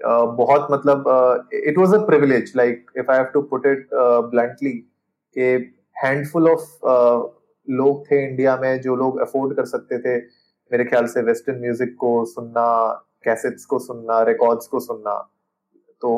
uh, 0.00 0.36
बहुत 0.36 0.68
मतलब 0.70 1.48
it 1.54 1.78
was 1.78 1.94
a 1.94 2.04
privilege 2.06 2.52
like 2.56 2.90
if 2.98 3.10
I 3.10 3.18
have 3.18 3.26
to 3.34 3.42
put 3.50 3.66
it 3.66 3.88
bluntly 4.30 4.72
कि 5.36 5.74
हैंडफुल 5.96 6.48
ऑफ़ 6.50 6.68
लोग 7.68 8.04
थे 8.06 8.24
इंडिया 8.24 8.56
में 8.56 8.80
जो 8.80 8.94
लोग 8.96 9.18
अफोर्ड 9.20 9.56
कर 9.56 9.64
सकते 9.66 9.98
थे। 9.98 10.16
मेरे 10.70 10.84
ख्याल 10.84 11.06
से 11.06 11.22
वेस्टर्न 11.22 11.60
म्यूज़िक 11.60 11.94
को 12.00 12.24
सुनना 12.26 12.66
कैसेट्स 13.24 13.64
को 13.64 13.78
सुनना 13.78 14.22
रिकॉर्ड्स 14.24 14.66
को 14.66 14.80
सुनना। 14.80 15.14
तो 16.02 16.10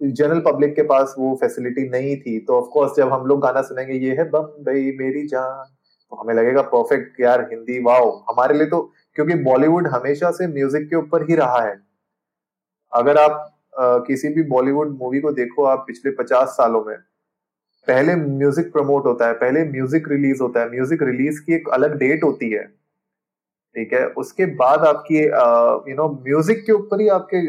जनरल 0.00 0.40
पब्लिक 0.40 0.74
के 0.76 0.82
पास 0.82 1.14
वो 1.18 1.34
फैसिलिटी 1.40 1.88
नहीं 1.90 2.16
थी। 2.16 2.38
तो 2.38 2.54
ऑफ़ 2.54 2.68
कोर्स 2.72 2.96
जब 2.96 3.12
हम 3.12 3.26
लोग 3.26 3.40
गाना 3.42 3.62
सुनेंगे 3.62 3.94
ये 3.98 4.14
है 4.14 4.28
बम 4.30 4.46
भाई 4.64 4.92
मेरी 4.98 5.26
जान 5.28 5.64
तो 6.12 6.16
हमें 6.16 6.34
लगेगा 6.34 6.62
परफेक्ट 6.64 7.20
यार 7.20 7.40
हिंदी 7.50 7.78
वाओ 7.84 8.10
हमारे 8.30 8.54
लिए 8.54 8.66
तो 8.66 8.80
क्योंकि 9.16 9.34
बॉलीवुड 9.42 9.86
हमेशा 9.88 10.30
से 10.30 10.46
म्यूज़िक 10.48 10.88
के 10.90 10.96
ऊपर 10.96 11.28
ही 11.30 11.36
रहा 11.36 11.60
है। 11.60 11.74
अगर 12.92 13.18
आप 13.18 13.32
अ, 13.74 13.82
किसी 14.06 14.28
भी 14.28 14.42
बॉलीवुड 14.48 14.96
मूवी 14.98 15.20
को 15.20 15.32
देखो 15.32 15.64
आप 15.64 15.84
पिछले 15.86 16.10
पचास 16.16 16.48
सालों 16.48 16.84
में 16.84 16.96
पहले 17.88 18.14
म्यूज़िक 18.16 18.72
प्रमोट 18.72 19.06
होता 19.06 19.26
है 19.26 19.32
पहले 19.40 19.64
म्यूज़िक 19.70 20.08
रिलीज़ 20.08 20.42
होता 20.42 20.60
है। 20.60 20.70
म्यूज़िक 20.70 21.02
रिलीज़ 21.02 21.40
की 21.40 21.54
एक 21.54 21.68
अलग 21.72 21.96
डेट 21.98 22.24
होती 22.24 22.50
है। 22.50 22.64
ठीक 23.76 23.92
है? 23.92 24.04
उसके 24.06 24.46
बाद 24.56 24.84
आपकी 24.86 25.18
यू 25.90 25.96
नो 25.96 26.08
म्यूज़िक 26.24 26.62
के 26.66 26.72
ऊपर 26.72 27.00
ही 27.00 27.08
आपके 27.14 27.40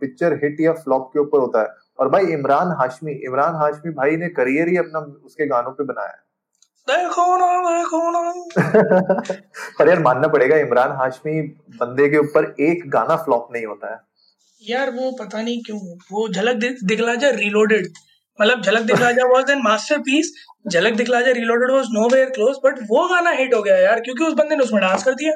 पिक्चर 0.00 0.32
हिट 0.42 0.60
या 0.60 0.72
फ्लॉप 0.80 1.10
के 1.12 1.20
ऊपर 1.20 1.38
होता 1.38 1.60
है। 1.60 1.68
और 1.98 2.08
भाई 2.08 2.26
इमरान 2.32 2.74
हाशमी 2.78 3.12
इमरान 3.26 3.54
हाशमी 3.56 3.92
भाई 3.94 4.16
ने 4.16 4.28
करियर 4.30 4.68
ही 4.68 4.76
अपना 4.76 4.98
उसके 5.24 5.46
गानों 5.46 5.70
पे 5.70 5.84
बनाया 5.84 6.08
है। 6.08 6.28
देखो 6.88 7.24
ना 7.36 7.48
देखो 7.68 8.10
ना। 8.10 8.20
पर 9.78 9.88
यार 9.88 9.98
मानना 10.02 10.28
पड़ेगा 10.28 10.56
इमरान 10.58 10.92
हाशमी 10.98 11.40
बंदे 11.76 12.08
के 12.08 12.18
ऊपर 12.18 12.54
एक 12.60 12.88
गाना 12.90 13.16
फ्लॉप 13.16 13.48
नहीं 13.52 13.66
होता 13.66 13.92
है। 13.94 14.00
यार 14.62 14.90
वो 14.90 15.10
पता 15.20 15.42
नहीं 15.42 15.62
क्यों 15.62 15.78
वो 16.12 16.28
झलक 16.28 16.56
दिखला 16.84 17.14
जा 17.14 17.30
रिलोडेड 17.34 17.86
मतलब 18.40 18.62
झलक 18.62 18.82
दिखला 18.82 19.10
जा 19.12 19.26
was 19.28 19.50
an 19.50 19.62
masterpiece 19.64 20.32
Jhalak 20.68 20.94
Dikhla 20.96 21.20
Ja 21.20 21.32
reloaded 21.32 21.70
was 21.70 21.86
nowhere 21.92 22.30
close 22.30 22.56
but 22.64 22.78
वो 22.90 23.06
गाना 23.08 23.30
हिट 23.38 23.54
हो 23.54 23.62
गया 23.62 23.78
यार 23.78 24.00
क्योंकि 24.00 24.24
उस 24.24 24.34
बंदे 24.34 24.56
ने 24.56 24.64
उसमें 24.64 24.80
डांस 24.82 25.04
कर 25.04 25.14
दिया। 25.14 25.32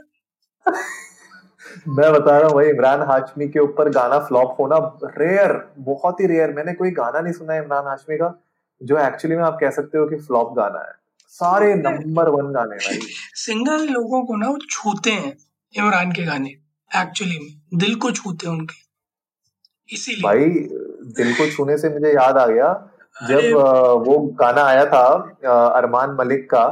मैं 1.88 2.12
बता 2.12 2.38
रहा 2.38 2.49
हूँ 2.49 2.54
भाई 2.54 2.68
इमरान 2.68 3.02
हाशमी 3.02 3.49
के 3.49 3.58
ऊपर 3.61 3.88
गाना 3.90 4.18
फ्लॉप 4.26 4.56
होना 4.61 4.76
रेयर 5.18 5.52
बहुत 5.87 6.20
ही 6.20 6.26
रेयर 6.26 6.52
मैंने 6.52 6.73
कोई 6.75 6.90
गाना 6.92 7.20
नहीं 7.20 7.32
सुना 7.32 7.52
है 7.52 7.64
इमरान 7.64 7.87
हाशमी 7.87 8.16
का 8.16 8.32
जो 8.80 8.99
एक्चुअली 8.99 9.37
में 9.37 9.42
आप 9.44 9.58
कह 9.61 9.70
सकते 9.70 9.99
हो 9.99 10.06
कि 10.06 10.16
फ्लॉप 10.16 10.52
गाना 10.56 10.78
है। 10.78 10.92
सारे 11.34 11.75
नंबर 11.75 12.28
वन 12.28 12.52
गाने 12.52 12.76
भाई। 12.76 12.99
सिंगल 13.37 13.87
लोगों 13.88 14.25
को 14.25 14.37
ना 14.37 14.49
वो 14.49 14.58
छूते 14.70 15.11
हैं 15.12 15.37
इमरान 15.75 16.12
के 16.12 16.25
गाने 16.25 16.49
एक्चुअली 16.90 17.38
में। 17.38 17.78
दिल 17.78 17.94
को 17.96 18.11
छूते 18.12 18.46
हैं 18.46 18.54
उनके। 18.54 18.82
इसीलिए। 19.88 20.23
भाई 20.23 20.49
दिल 21.16 21.32
को 21.34 21.50
छूने 21.50 21.78
से 21.78 21.88
मुझे 21.88 22.12
याद 22.12 22.38
आ 22.38 22.46
गया 22.46 22.73
जब 23.16 23.52
वो 24.06 24.18
गाना 24.40 24.62
आया 24.64 24.85
था 24.87 25.02
अरमान 25.76 26.16
मलिक 26.21 26.49
का 26.50 26.64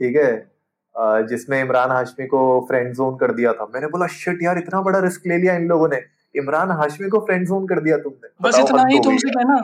ठीक 0.00 0.16
है 0.16 1.26
जिसमें 1.26 1.60
इमरान 1.60 1.90
हाशमी 1.90 2.26
को 2.26 2.38
फ्रेंड 2.68 2.94
जोन 2.94 3.16
कर 3.16 3.32
दिया 3.32 3.52
था। 3.52 3.66
मैंने 3.74 3.86
बोला 3.86 4.06
शिट 4.14 4.42
यार 4.42 4.58
इतना 4.58 4.80
बड़ा 4.82 4.98
रिस्क 5.00 5.26
ले 5.26 5.36
लिया 5.38 5.54
इन 5.56 5.66
लोगों 5.68 5.88
ने। 5.88 6.00
इमरान 6.34 6.70
हाशमी 6.70 7.08
को 7.08 7.18
फ्रेंड 7.26 7.46
जोन 7.48 7.66
कर 7.66 7.80
दिया 7.80 7.96
तुमने। 7.98 8.28
बस 8.42 8.58
इतना 8.58 8.84
ही 8.88 8.98
तुमसे 9.04 9.30
कहना 9.30 9.56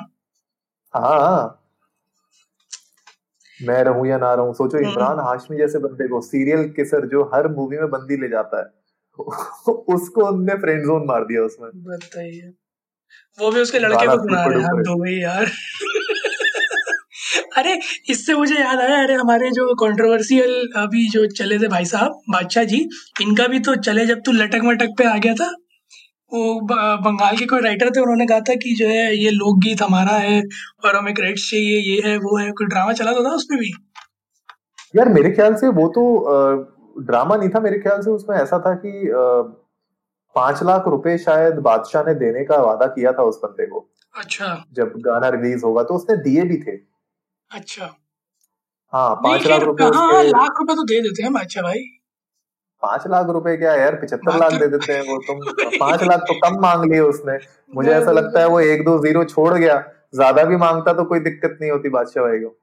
हाँ 0.94 1.62
मैं 3.60 3.82
रहूँ 3.84 4.06
या 4.06 4.16
ना 4.18 4.32
रहूँ 4.34 4.54
सोचो 4.54 4.78
हम्म, 4.78 4.88
इमरान 4.88 5.18
हाशमी 5.18 5.56
जैसे 5.56 5.78
बंदे 5.78 6.08
को 6.08 6.20
सीरियल 6.20 6.68
किसर 6.76 7.06
जो 7.06 7.22
हर 7.34 7.48
मूवी 7.48 7.78
में 7.78 7.90
बंदी 7.90 8.16
ले 8.16 8.28
जाता 8.28 8.58
है 8.58 8.74
उसको 9.94 10.26
उनने 10.28 10.54
फ्रेंड 10.54 10.82
जोन 10.82 11.06
मार 11.06 11.24
दिया 11.24 11.42
उसमें। 11.42 11.70
बताइए। 11.84 12.52
वो 13.38 13.50
भी 13.50 13.60
उसके 13.60 13.78
लड़के 13.78 14.06
को 14.06 14.16
सुना 14.16 14.44
रहे 14.44 14.60
हैं 14.60 14.72
हो। 14.88 14.96
गई 14.96 15.16
यार। 15.20 15.46
अरे 17.56 17.78
इससे 18.10 18.34
मुझे 18.34 18.54
याद 18.54 18.78
आया 18.80 19.02
अरे 19.02 19.14
हमारे 19.14 19.50
जो 19.50 19.74
कंट्रोवर्शियल 19.80 20.72
अभी 20.76 21.08
जो 21.10 21.26
चले 21.36 21.58
थे 21.58 21.68
भाई 21.68 21.84
साहब 21.86 22.20
बादशाह 22.30 22.64
जी 22.64 22.78
इनका 23.22 23.46
भी 23.46 23.60
तो 23.60 23.74
चले 23.82 24.06
जब 24.06 24.20
तू 24.26 24.32
लटक 24.32 24.64
मटक 24.64 24.94
पे 24.98 25.04
आ 25.04 25.16
गया 25.18 25.34
था। 25.34 25.46
वो 26.32 26.60
बंगाल 27.02 27.36
के 27.36 27.46
कोई 27.46 27.60
राइटर 27.62 27.90
थे 27.90 28.00
उन्होंने 28.00 28.26
कहा 28.26 28.40
था 28.40 28.54
कि 28.62 28.74
जो 28.74 28.86
है 28.88 29.16
ये 29.16 29.30
लोकगीत 29.32 29.82
हमारा 29.82 30.16
है 30.18 30.40
और 30.84 30.96
हमें 30.96 31.14
क्रेडिट्स 31.14 31.50
चाहिए 31.50 31.78
ये 31.80 32.00
है 32.06 32.16
वो 32.18 32.36
है 32.38 32.50
कोई 32.52 32.66
ड्रामा 32.66 32.92
चला 32.92 33.12
तो 33.12 33.24
था 33.24 33.34
उसमें 33.34 33.58
भी? 33.60 33.72
यार 34.94 35.08
मेरे 35.08 35.30
ख्याल 35.30 35.54
से 35.54 35.68
वो 35.76 35.86
तो 35.96 36.02
ड्रामा 37.06 37.36
नहीं 37.36 37.48
था 37.48 37.60
मेरे 37.60 37.78
ख्याल 37.78 38.02
से 38.02 38.10
उसमें 38.10 38.36
ऐसा 38.36 38.58
था 38.58 38.74
कि 38.84 38.92
पाँच 40.34 40.62
लाख 40.62 40.88
रुपए 40.88 41.16
शायद 41.18 41.54
बादशाह 41.64 42.02
ने 42.02 42.14
देने 42.16 42.44
का 42.44 42.56
वादा 42.62 42.86
किया 42.88 43.12
था 43.12 43.22
उस 43.22 43.40
बंदे 43.44 43.66
को। 43.66 43.88
अच्छा। 44.14 44.46
जब 44.72 44.92
गाना 45.06 45.28
रिलीज़ 45.30 45.64
होगा 45.64 45.82
तो 45.82 45.94
उसने 45.94 46.16
दिए 46.24 46.42
भी 46.42 46.56
थे। 46.58 46.76
अच्छा। 47.50 47.84
हाँ 48.92 49.14
पाँच 49.14 49.46
लाख 49.46 49.62
रुपए 49.62 49.84
हाँ 49.94 50.22
लाख 50.24 50.58
रुपए 50.60 50.74
तो 50.74 50.84
दे 50.84 51.00
देते 51.00 51.22
हैं 51.22 51.32
बादशाह 51.32 51.62
भाई। 51.62 51.80
पाँच 52.82 53.06
लाख 53.06 53.26
रुपए 53.28 53.56
क्या 53.56 53.74
यार 53.74 53.94
पिछहत्तर 53.94 54.38
लाख 54.38 54.52
दे 54.52 54.66
देते 54.68 54.92
हैं 54.92 55.02
वो 55.02 55.18
तुम। 55.26 55.40
पाँच 55.78 56.02
लाख 56.02 56.20
तो 56.20 56.34
कम 56.40 56.60
मांग 56.62 56.84
लिए 56.92 57.00
उसने। 57.00 57.38
मुझे 57.74 57.90
ऐसा 57.90 58.12
लगता 58.12 58.40
है 58.40 58.48
वो 58.48 58.60
एक 58.60 58.84
दो 58.84 58.98
ज़ीरो 58.98 59.24
छोड़ 59.24 59.54
गया। 59.54 59.82
ज़्यादा 60.14 60.42
भी 60.44 60.56
माँगता 60.56 60.92
तो 60.92 61.04
कोई 61.04 61.20
दिक्कत 61.20 61.58
नहीं 61.60 61.70
होती 61.70 61.88
बादशाह 61.88 62.24
भाई 62.24 62.38
को। 62.38 62.56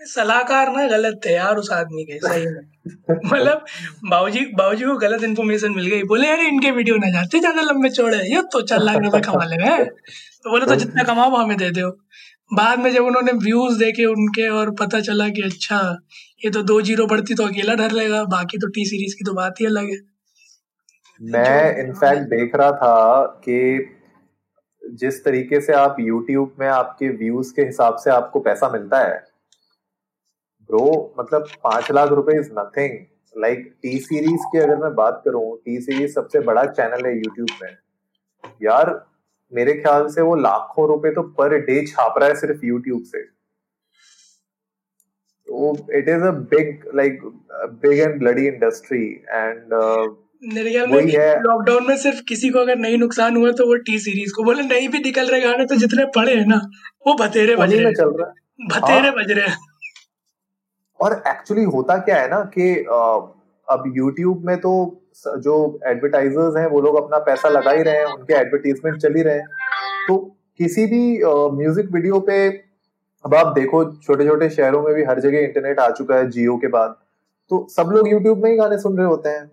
सलाहकार 0.00 0.70
ना 0.72 0.86
गलत 0.88 1.20
थे 1.24 1.32
यार 1.34 1.56
उस 1.56 1.70
आदमी 1.72 2.04
के 2.04 2.18
सही 2.18 2.46
में। 2.46 2.60
मतलब 3.32 3.64
बाबूजी 4.10 4.44
बाबूजी 4.58 4.84
को 4.84 4.96
गलत 4.96 5.22
इन्फॉर्मेशन 5.24 5.74
मिल 5.74 5.86
गई। 5.86 6.02
बोले 6.12 6.28
यार 6.28 6.40
इनके 6.40 6.70
वीडियो 6.70 6.96
ना 6.96 7.10
जाते 7.10 7.38
ज़्यादा 7.38 7.62
लंबे 7.62 7.88
चौड़े। 7.90 8.18
ये 8.34 8.42
तो 8.52 8.60
चार 8.62 8.82
लाख 8.82 8.96
रुपए 9.04 9.20
कमा 9.20 9.44
ले 9.44 9.84
तो 9.84 10.50
बोले 10.50 10.66
तो 10.66 10.74
जितना 10.76 11.02
कमाओ 11.02 11.36
हमें 11.36 11.56
दे 11.56 11.70
दो। 11.70 11.90
बाद 12.50 12.78
में 12.78 12.90
जब 12.92 13.04
उन्होंने 13.04 13.32
व्यूज़ 13.32 13.78
देखे 13.78 14.04
उनके 14.04 14.48
और 14.48 14.70
पता 14.74 15.00
चला 15.00 15.28
कि 15.28 15.42
अच्छा 15.42 15.80
ये 16.44 16.50
तो 16.50 16.62
दो 16.62 16.80
ज़ीरो 16.82 17.06
बढ़ती 17.06 17.34
तो 17.34 17.46
अकेला 17.46 17.74
डर 17.74 17.92
लेगा 17.92 18.22
बाकी 18.26 18.58
तो 18.58 18.68
टी 18.68 18.84
सीरीज़ 18.84 19.14
की 19.14 19.24
तो 19.24 19.32
बात 19.34 19.60
ही 19.60 19.66
अलग 19.66 19.90
है। 19.90 19.98
मैं 21.20 21.76
इनफैक्ट 21.78 22.28
देख 22.30 22.54
रहा 22.56 22.70
था 22.72 23.24
कि 23.44 23.58
जिस 24.82 25.24
तरीके 25.24 25.60
से 25.60 25.72
आप 25.72 25.96
YouTube 26.00 26.60
में 26.60 26.66
आपके 26.68 27.08
व्यूज़ 27.16 27.52
के 27.54 27.62
हिसाब 27.62 27.96
से 27.96 28.10
आपको 28.10 28.40
पैसा 28.40 28.68
मिलता 28.68 28.98
है 28.98 29.16
ब्रो 30.70 31.14
मतलब 31.18 31.48
पाँच 31.64 31.90
लाख 31.92 32.08
रुपए 32.12 32.38
is 32.40 32.50
nothing 32.58 32.98
like 33.36 33.72
T 33.82 33.98
Series 33.98 34.46
की 34.52 34.58
अगर 34.58 34.76
मैं 34.76 34.94
बात 34.94 35.20
करूँ 35.24 35.56
टी 35.64 35.80
सीरीज़ 35.80 36.12
सबसे 36.12 36.40
बड़ा 36.40 36.64
चैनल 36.72 37.06
है 37.06 37.14
यूट्यूब 37.16 37.48
में। 37.62 37.76
यार 38.62 38.90
मेरे 39.52 39.72
ख्याल 39.74 40.06
से 40.10 40.22
वो 40.22 40.34
लाखों 40.36 40.86
रुपए 40.88 41.10
तो 41.10 41.22
पर 41.38 41.56
डे 41.60 41.84
छाप 41.86 42.18
रहा 42.18 42.28
है 42.28 42.34
सिर्फ़ 42.36 42.64
यूट्यूब 42.66 43.02
से। 43.04 43.22
तो 45.48 45.76
it 45.98 46.08
is 46.08 46.22
a 46.22 46.30
big 46.50 46.82
like 46.96 47.20
big 47.82 47.98
and 47.98 48.18
bloody 48.18 48.46
industry 48.46 49.04
and 49.30 49.72
मेरे 50.42 50.70
ख्याल 50.70 50.88
में 50.88 51.40
लॉकडाउन 51.42 51.86
में 51.86 51.96
सिर्फ़ 51.98 52.20
किसी 52.28 52.48
को 52.50 52.58
अगर 52.58 52.76
नहीं 52.78 52.98
नुकसान 52.98 53.36
हुआ 53.36 53.50
तो 53.52 53.66
वो 53.68 53.76
टी 53.86 53.98
सीरीज़ 53.98 54.32
को। 54.34 54.44
बोले 54.44 54.62
नहीं 54.64 54.88
भी 54.88 54.98
निकल 54.98 55.30
रहे 55.30 55.40
गाने 55.40 55.64
तो 55.66 55.76
जितने 55.76 56.04
पड़े 56.16 56.34
हैं 56.34 56.46
ना 56.46 56.60
वो 57.06 57.14
बतेरे 57.20 57.56
बज 57.56 57.74
रहे 57.74 57.92
चल 57.94 58.12
रहा 58.18 58.28
है। 58.28 58.68
भतेरे 58.68 59.08
हाँ। 59.08 59.14
बज 59.16 59.30
रहे 59.30 59.46
हैं। 59.46 59.56
और 61.00 61.22
एक्चुअली 61.28 61.64
होता 61.74 61.96
क्या 62.00 62.16
है 62.16 62.28
ना 62.30 62.40
कि 62.54 62.70
अब 63.68 63.82
YouTube 63.96 64.44
में 64.44 64.56
तो 64.58 64.70
जो 65.26 65.80
एडवर्टाइजर्स 65.86 66.56
हैं, 66.56 66.66
वो 66.66 66.80
लोग 66.80 66.96
अपना 66.96 67.18
पैसा 67.20 67.48
लगा 67.48 67.70
ही 67.70 67.82
रहे 67.82 67.96
हैं, 67.96 68.04
उनके 68.06 68.34
एडवर्टीजमेंट 68.34 69.00
चल 69.02 69.14
ही 69.14 69.22
रहे 69.22 69.34
हैं। 69.34 69.46
तो 70.08 70.16
किसी 70.60 70.86
भी 70.86 71.02
म्यूज़िक 71.54 71.92
वीडियो 71.92 72.20
पे 72.20 72.46
अब 73.24 73.34
आप 73.34 73.52
देखो 73.54 73.84
छोटे 73.92 74.26
छोटे 74.26 74.48
शहरों 74.50 74.82
में 74.82 74.94
भी 74.94 75.04
हर 75.04 75.20
जगह 75.20 75.38
इंटरनेट 75.38 75.80
आ 75.80 75.88
चुका 75.90 76.16
है, 76.16 76.28
जियो 76.30 76.56
के 76.56 76.68
बाद। 76.68 76.96
तो 77.50 77.66
सब 77.70 77.90
लोग 77.92 78.08
यूट्यूब 78.08 78.42
में 78.44 78.50
ही 78.50 78.56
गाने 78.56 78.78
सुन 78.78 78.96
रहे 78.98 79.06
होते 79.06 79.28
हैं। 79.28 79.50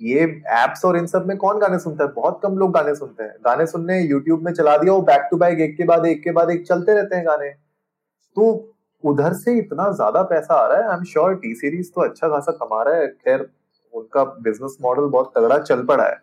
ये 0.00 0.22
एप्स 0.54 0.84
और 0.84 0.96
इन 0.96 1.06
सब 1.06 1.26
में 1.26 1.36
कौन 1.38 1.58
गाने 1.58 1.78
सुनता 1.78 2.04
है? 2.04 2.10
बहुत 2.12 2.40
कम 2.42 2.56
लोग 2.58 2.72
गाने 2.72 2.94
सुनते 2.94 3.22
हैं। 3.22 3.34
गाने 3.44 3.66
सुनने 3.66 4.00
यूट्यूब 4.00 4.44
में 4.44 4.52
चला 4.52 4.76
दिया, 4.76 4.92
वो 4.92 5.02
बैक 5.02 5.28
टू 5.30 5.36
बैक 5.36 5.60
एक 5.60 5.76
के 5.76 5.84
बाद 5.84 6.06
एक 6.06 6.22
के 6.24 6.32
बाद 6.32 6.50
एक 6.50 6.66
चलते 6.66 6.94
रहते 6.94 7.16
हैं 7.16 7.26
गाने। 7.26 7.48
तो 8.36 8.74
उधर 9.04 9.32
से 9.34 9.56
इतना 9.58 9.90
ज़्यादा 9.92 10.22
पैसा 10.24 10.54
आ 10.54 10.66
रहा 10.66 10.78
है 10.78 10.88
I 10.88 10.96
am 10.96 11.04
sure 11.04 11.34
T 11.36 11.54
Series 11.54 11.90
तो 11.94 12.00
अच्छा 12.00 12.28
खासा 12.28 12.52
कमा 12.54 12.82
रहा 12.82 12.96
है। 12.96 13.06
खैर 13.08 13.46
उनका 13.94 14.24
बिज़नेस 14.24 14.76
मॉडल 14.82 15.02
बहुत 15.02 15.32
तगड़ा 15.38 15.58
चल 15.58 15.82
पड़ा 15.82 16.04
है। 16.04 16.16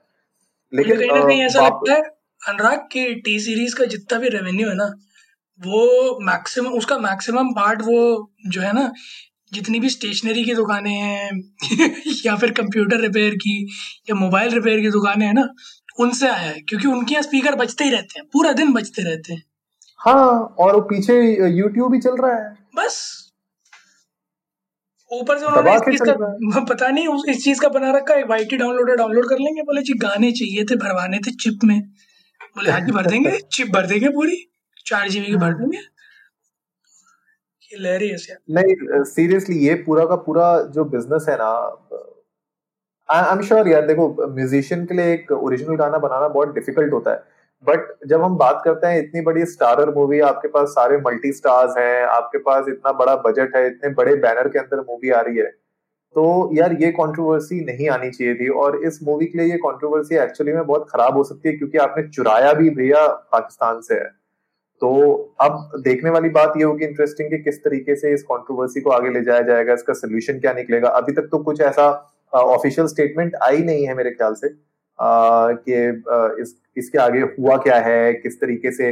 लेकिन 0.74 0.98
कहीं 0.98 1.12
ना 1.12 1.26
कहीं 1.26 1.42
ऐसा 1.46 1.62
लगता 1.66 1.94
है 1.94 2.02
अनुराग 2.50 2.80
की 2.80 3.16
टी 3.16 3.40
सीरीज़ 3.40 3.76
का 3.76 3.86
जितना 3.86 4.20
भी 4.20 4.30
रेवेन्यू 4.30 4.70
है 4.70 4.76
ना 4.76 4.94
वो 5.66 6.20
मैक्सिमम 6.22 6.72
उसका 6.72 6.98
मैक्सिमम 6.98 7.50
पार्ट 7.50 7.82
वो 7.82 8.32
जो 8.48 8.62
है 8.62 8.74
ना 8.74 8.92
जितनी 9.54 9.80
भी 9.80 9.90
स्टेशनरी 9.90 10.44
की 10.44 10.54
दुकानें 10.56 10.92
हैं 10.92 11.52
या 12.26 12.36
फिर 12.36 12.52
कंप्यूटर 12.52 12.98
रिपेयर 13.00 13.36
की 13.36 13.68
या 14.10 14.16
मोबाइल 14.16 14.54
रिपेयर 14.54 14.80
की 14.80 14.90
दुकानें 14.90 15.26
हैं 15.26 15.34
ना 15.34 15.48
उनसे 16.00 16.28
आया 16.28 16.50
है। 16.50 16.62
क्योंकि 16.62 16.88
उनके 16.88 17.14
यहाँ 17.14 17.24
स्पीकर 17.24 17.56
बजते 17.56 17.84
ही 17.84 17.90
रहते 17.92 18.20
हैं 18.20 18.28
पूरा 18.34 18.52
दिन 18.52 18.74
बजते 18.74 19.02
रहते 19.02 19.34
हैं। 19.34 19.44
हाँ 20.00 20.56
और 20.60 20.76
वो 20.76 20.82
पीछे 20.82 21.22
यूट्यूब 21.48 21.94
ही 21.94 22.00
चल 22.00 22.16
रहा 22.18 22.36
है। 22.36 22.58
बस। 22.76 23.31
ऊपर 25.12 25.38
से 25.40 25.46
उन्होंने 25.46 25.74
इस 25.76 25.82
चीज़ 25.82 26.04
का 26.04 26.64
पता 26.66 26.88
नहीं 26.90 27.08
उस 27.08 27.24
इस 27.30 27.44
चीज़ 27.44 27.62
का 27.62 27.70
बना 27.70 27.92
रखा 27.92 28.14
है 28.16 28.24
वाईटी 28.26 28.58
डाउनलोड 28.58 28.90
डाउनलोड 28.98 29.30
कर 29.30 29.40
लेंगे 29.40 29.62
बोले 29.64 29.82
जी 29.84 29.94
गाने 30.00 30.32
चाहिए 30.32 30.64
थे 30.66 30.76
भरवाने 30.84 31.18
थे 31.28 31.32
चिप 31.36 31.64
में। 31.64 31.80
बोले 32.56 32.72
हाँ 32.72 32.80
जी 32.82 32.92
भर 32.92 33.06
देंगे 33.08 33.38
चिप 33.54 33.68
भर 33.74 33.86
देंगे 33.88 34.10
पूरी 34.10 34.38
चार 34.86 35.10
जीबी 35.10 35.26
की 35.26 35.36
भर 35.38 35.54
देंगे। 35.54 35.80
नहीं 38.52 39.04
सीरियसली 39.06 39.58
ये 39.66 39.74
पूरा 39.84 40.06
का 40.06 40.16
पूरा 40.24 40.48
जो 40.76 40.86
बिज़नेस 40.96 41.26
है 41.30 41.36
ना 41.42 41.50
आई 43.10 43.32
एम 43.32 43.42
श्योर 43.44 43.68
यार 43.68 43.86
देखो 43.88 44.08
म्यूजिशियन 44.36 44.86
के 44.86 44.94
लिए 44.94 45.14
एक 45.14 45.32
ओरिजिनल 45.34 45.76
गाना 45.78 45.98
बनाना 45.98 46.28
बहुत 46.30 46.54
डिफ़िकल्ट 46.56 46.94
होता 46.94 47.12
है। 47.12 47.24
बट 47.64 47.88
जब 48.08 48.22
हम 48.22 48.36
बात 48.38 48.62
करते 48.66 48.88
हैं 48.88 49.00
इतनी 49.00 49.22
बड़ी 49.22 49.46
स्टारर 49.48 49.94
मूवी 49.96 50.20
आपके 50.22 50.48
पास 50.50 50.70
सारे 50.70 50.98
मल्टी 51.00 51.32
स्टार्स 51.34 51.78
हैं, 51.78 52.04
आपके 52.06 52.38
पास 52.40 52.66
इतना 52.70 52.92
बड़ा 52.94 53.16
बजट 53.26 53.56
है, 53.56 53.66
इतने 53.68 53.90
बड़े 53.94 54.16
बैनर 54.18 54.48
के 54.48 54.60
अंदर 54.60 54.80
मूवी 54.82 55.10
आ 55.10 55.22
रही 55.22 55.38
है 55.38 55.52
तो 56.16 56.24
यार 56.54 56.74
ये 56.74 56.92
कंट्रोवर्सी 56.94 57.60
नहीं 57.66 57.88
आनी 57.90 58.10
चाहिए 58.10 58.34
थी। 58.36 58.48
और 58.52 58.76
इस 58.86 59.00
मूवी 59.04 59.26
के 59.26 59.38
लिए 59.38 59.48
ये 59.48 59.58
कंट्रोवर्सी 59.60 60.16
एक्चुअली 60.18 60.54
में 60.54 60.66
बहुत 60.66 60.88
खराब 60.90 61.18
हो 61.18 61.24
सकती 61.24 61.50
है, 61.50 61.56
क्योंकि 61.58 61.78
आपने 61.80 62.08
चुराया 62.08 62.52
भी 62.54 62.70
भैया 62.72 63.06
पाकिस्तान 63.08 63.80
से 63.82 63.94
है। 63.94 64.10
तो 64.82 64.90
अब 65.42 65.72
देखने 65.84 66.10
वाली 66.10 66.30
बात 66.32 66.54
ये 66.58 66.64
होगी 66.64 66.86
इंटरेस्टिंग 66.86 67.30
कि 67.30 67.38
किस 67.40 67.64
तरीके 67.64 67.96
से 67.96 68.14
इस 68.14 68.24
कंट्रोवर्सी 68.24 68.82
को 68.82 68.90
आगे 68.90 69.10
ले 69.10 69.22
जाया 69.22 69.42
जाएगा, 69.44 69.74
इसका 69.74 69.94
सोल्यूशन 69.94 70.40
क्या 70.40 70.54
निकलेगा। 70.54 70.90
अभी 70.92 71.14
तक 71.14 71.28
तो 71.32 71.38
कुछ 71.40 71.62
ऐसा 71.62 71.88
ऑफिशियल 72.34 72.88
स्टेटमेंट 72.88 73.36
आई 73.44 73.64
नहीं 73.64 73.88
है 73.88 73.94
मेरे 73.96 74.12
ख्याल 74.12 74.34
से। 74.34 74.54
कि 75.02 76.42
इस, 76.42 76.56
इसके 76.78 76.98
आगे 77.00 77.20
हुआ 77.40 77.58
क्या 77.60 77.80
है, 77.80 78.14
किस 78.14 78.40
तरीके 78.42 78.72
से 78.72 78.92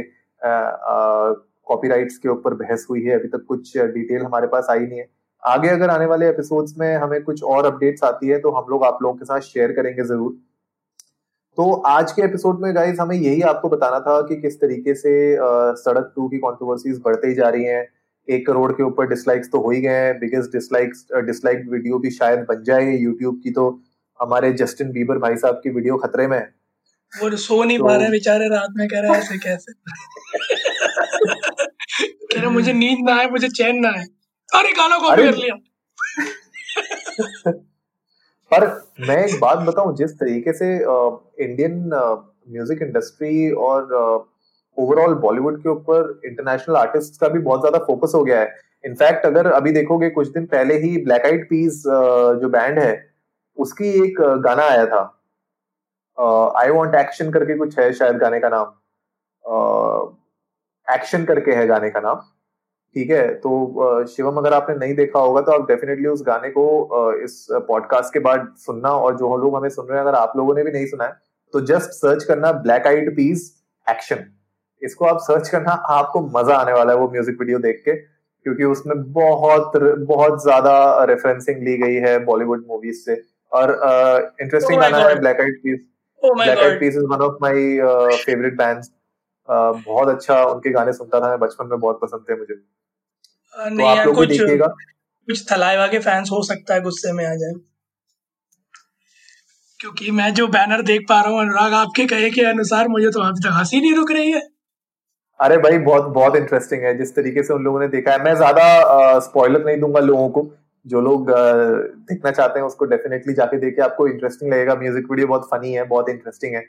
कॉपीराइट्स 1.66 2.18
के 2.18 2.28
ऊपर 2.28 2.54
बहस 2.56 2.86
हुई 2.90 3.02
है, 3.04 3.18
अभी 3.18 3.28
तक 3.28 3.44
कुछ 3.48 3.76
डिटेल 3.78 4.22
हमारे 4.22 4.46
पास 4.46 4.66
आई 4.70 4.78
नहीं 4.80 4.98
है। 4.98 5.08
आगे 5.42 5.68
अगर 5.68 5.90
आने 5.90 6.06
वाले 6.06 6.28
एपिसोड्स 6.28 6.74
में 6.78 6.94
हमें 6.96 7.22
कुछ 7.24 7.42
और 7.44 7.66
अपडेट्स 7.66 8.04
आती 8.04 8.28
है 8.28 8.38
तो 8.40 8.50
हम 8.52 8.66
लोग 8.70 8.84
आप 8.84 8.98
लोगों 9.02 9.14
के 9.16 9.24
साथ 9.24 9.40
शेयर 9.42 9.72
करेंगे 9.72 10.04
ज़रूर। 10.04 10.32
तो 11.58 11.70
आज 11.72 12.12
के 12.12 12.22
एपिसोड 12.22 12.60
में 12.62 12.74
गाइस 12.74 13.00
हमें 13.00 13.16
यही 13.16 13.40
आपको 13.42 13.68
बताना 13.68 14.00
था 14.00 14.20
कि 14.26 14.36
किस 14.40 14.60
तरीके 14.60 14.94
से 14.94 15.12
सड़क 15.78 16.12
टू 16.16 16.28
की 16.28 16.38
कॉन्ट्रोवर्सीज 16.38 17.00
बढ़ते 17.04 17.28
ही 17.28 17.34
जा 17.34 17.48
रही 17.48 17.64
हैं। 17.64 17.86
एक 18.28 18.46
करोड़ 18.46 18.70
के 18.72 18.82
ऊपर 18.82 19.08
डिसलाइक्स 19.08 19.50
तो 19.52 19.60
हो 19.60 19.70
ही 19.70 19.80
गए 19.80 19.96
हैं 19.96 20.18
बिगेस्ट 20.18 20.52
डिसलाइक्स 20.52 21.06
डिसलाइक 21.26 21.64
वीडियो 21.70 21.98
भी 21.98 22.10
शायद 22.10 22.44
बन 22.48 22.62
जाए 22.64 22.90
यूट्यूब 22.92 23.40
की 23.44 23.50
तो 23.50 23.70
हमारे 24.20 24.52
जस्टिन 24.54 24.90
बीबर 24.92 25.18
भाई 25.18 25.36
साहब 25.36 25.60
की 25.64 25.70
वीडियो 25.70 25.96
खतरे 25.98 26.26
में 26.26 26.36
है। 26.38 26.48
वो 27.12 27.36
सो 27.38 27.62
नहीं 27.64 27.78
तो... 27.78 27.84
पा 27.84 27.94
रहे 27.96 28.08
बेचारे 28.10 28.48
रात 28.48 28.74
में 28.76 28.86
कह 28.88 29.00
रहे 29.00 29.18
ऐसे 29.18 29.38
कैसे? 29.38 29.72
कह 32.02 32.40
रहे 32.40 32.50
मुझे 32.50 32.72
नींद 32.72 32.98
ना 33.08 33.16
आए 33.16 33.26
मुझे 33.30 33.48
चैन 33.50 33.78
ना 33.78 33.88
आए। 33.90 34.04
अरे 34.52 34.72
गाना 34.72 34.98
कॉपी 34.98 35.22
कर 35.22 35.36
लिया। 35.36 35.54
पर 38.50 38.66
मैं 39.08 39.16
एक 39.26 39.38
बात 39.40 39.58
बताऊँ 39.66 39.96
जिस 39.96 40.12
तरीके 40.14 40.52
से 40.52 40.72
इंडियन 41.44 41.90
म्यूज़िक 42.48 42.82
इंडस्ट्री 42.82 43.50
और 43.64 43.92
ओवरऑल 44.76 45.14
बॉलीवुड 45.20 45.62
के 45.62 45.68
ऊपर 45.68 46.20
इंटरनेशनल 46.26 46.76
आर्टिस्ट 46.76 47.20
का 47.20 47.28
भी 47.28 47.38
बहुत 47.40 47.60
ज़्यादा 47.60 47.78
फोकस 47.86 48.12
हो 48.14 48.24
गया 48.24 48.40
है। 48.40 48.54
इनफैक्ट 48.84 49.26
अगर 49.26 49.46
अभी 49.52 49.72
देखोगे 49.72 50.08
कुछ 50.10 50.28
दिन 50.28 50.46
पहले 50.46 50.74
ही 50.78 50.96
ब्लैक 51.04 51.26
आइड 51.26 51.44
पीस 51.44 51.82
जो 52.42 52.48
बैंड 52.48 52.78
है 52.78 52.92
उसकी 53.58 53.88
एक 54.04 54.20
गाना 54.44 54.62
आया 54.64 54.86
था। 54.86 55.02
आई 56.58 56.70
वॉन्ट 56.70 56.94
एक्शन 56.96 57.30
करके 57.32 57.56
कुछ 57.58 57.78
है 57.78 57.92
शायद 57.92 58.16
गाने 58.18 58.40
का 58.40 58.48
नाम। 58.48 58.66
एक्शन 60.88 61.24
करके 61.24 61.52
है 61.52 61.66
गाने 61.66 61.90
का 61.90 62.00
नाम। 62.00 62.20
ठीक 62.96 63.10
है 63.10 63.26
तो 63.36 64.04
शिवम 64.08 64.36
अगर 64.36 64.52
आपने 64.54 64.74
नहीं 64.76 64.94
देखा 64.94 65.18
होगा 65.20 65.40
तो 65.40 65.52
आप 65.52 65.66
डेफिनेटली 65.66 66.06
उस 66.08 66.22
गाने 66.26 66.48
को 66.50 67.12
इस 67.24 67.46
पॉडकास्ट 67.68 68.12
के 68.12 68.18
बाद 68.20 68.52
सुनना 68.58 68.90
और 68.90 69.16
जो 69.18 69.36
लोग 69.36 69.56
हमें 69.56 69.68
सुन 69.70 69.86
रहे 69.86 69.98
हैं, 69.98 70.06
अगर 70.06 70.18
आप 70.18 70.32
लोगों 70.36 70.54
ने 70.54 70.62
भी 70.64 70.72
नहीं 70.72 70.86
सुना 70.86 71.04
है 71.04 71.12
तो 71.54 71.60
जस्ट 71.66 71.90
सर्च 71.92 72.24
करना 72.24 72.52
ब्लैक 72.62 72.86
आइड 72.86 73.14
पीस 73.16 73.50
एक्शन 73.86 74.24
इसको 74.82 75.04
आप 75.06 75.18
सर्च 75.20 75.48
करना, 75.48 75.72
आपको 75.72 76.20
मज़ा 76.30 76.54
आने 76.56 76.72
वाला 76.72 76.92
है 76.92 76.98
वो 76.98 77.08
म्यूज़िक 77.10 77.36
वीडियो 77.40 77.58
देख 77.60 77.82
के, 77.84 77.94
क्योंकि 77.94 78.64
उसमें 78.66 79.12
बहुत 79.12 79.72
बहुत 79.76 80.42
ज़्यादा 80.42 81.04
रेफरेंसिंग 81.04 81.62
ली 81.64 81.76
गई 81.78 81.94
है 82.02 82.18
बॉलीवुड 82.24 82.64
मूवीज़ 82.68 83.00
से। 83.00 83.14
और 83.52 83.70
इंटरेस्टिंग 84.40 84.78
uh, 84.78 84.82
गाना 84.82 84.98
है 84.98 85.18
Black 85.20 85.40
Eyed 85.40 85.58
Peas 85.62 85.80
Black 86.22 86.58
Eyed 86.58 86.80
Peas 86.80 86.96
is 86.96 87.04
one 87.10 87.24
of 87.24 87.36
my 87.42 87.54
favourite 88.16 88.56
bands 88.56 88.90
बहुत 89.48 90.08
अच्छा 90.08 90.42
उनके 90.44 90.70
गाने 90.72 90.92
सुनता 90.92 91.20
था 91.20 91.28
मैं 91.28 91.38
बचपन 91.38 91.66
में 91.66 91.78
बहुत 91.78 91.98
पसंद 92.02 92.24
थे 92.28 92.36
मुझे। 92.38 92.54
तो 92.54 93.68
नहीं 93.70 93.88
आप 93.88 94.06
लोग 94.06 94.14
कुछ 94.16 94.28
देखिएगा। 94.28 94.66
कुछ 94.66 95.50
थलाइवा 95.50 95.86
के 95.86 95.98
फैंस 96.00 96.28
हो 96.32 96.42
सकता 96.44 96.74
है 96.74 96.80
गुस्से 96.82 97.12
में 97.12 97.24
आ 97.26 97.34
जाए। 97.34 97.52
क्योंकि 99.80 100.10
मैं 100.10 100.32
जो 100.34 100.46
बैनर 100.48 100.82
देख 100.84 101.06
पा 101.08 101.20
रहा 101.20 101.30
हूँ 101.32 101.40
अनुराग 101.40 101.74
आपके 101.74 102.06
कहे 102.06 102.30
के 102.30 102.44
अनुसार 102.46 102.88
मुझे 102.88 103.10
तो 103.10 103.20
अभी 103.22 103.40
तक 103.40 103.56
हँसी 103.58 103.80
नहीं 103.80 103.94
रुक 103.94 104.10
रही 104.12 104.30
है। 104.30 104.40
अरे 105.40 105.56
भाई 105.58 105.78
बहुत 105.80 106.08
बहुत 106.14 106.36
इंटरेस्टिंग 106.36 106.82
है। 106.84 106.96
जिस 106.98 107.14
तरीके 107.16 107.42
से 107.42 107.54
उन 107.54 107.62
लोगों 107.64 107.80
ने 107.80 107.88
देखा 107.88 108.12
है 108.12 108.22
मैं 108.24 108.34
ज़्यादा 108.36 109.18
स्पॉइलर 109.20 109.64
नहीं 109.64 109.78
दूँगा 109.80 110.00
लोगों 110.00 110.28
को। 110.30 110.42
जो 110.86 111.00
लोग 111.00 111.30
देखना 111.30 112.30
चाहते 112.30 112.58
हैं 112.58 112.66
उसको 112.66 112.84
डेफिनेटली 112.86 113.34
जाके 113.34 113.58
देखे। 113.60 113.82
आपको 113.82 114.06
इंटरेस्टिंग 114.08 114.52
लगेगा। 114.52 114.74
म्यूज़िक 114.76 115.10
वीडियो 115.10 115.26
बहुत 115.28 115.48
फनी 115.50 115.72
है, 115.72 115.84
बहुत 115.86 116.08
इंटरेस्टिंग 116.10 116.54
है। 116.54 116.64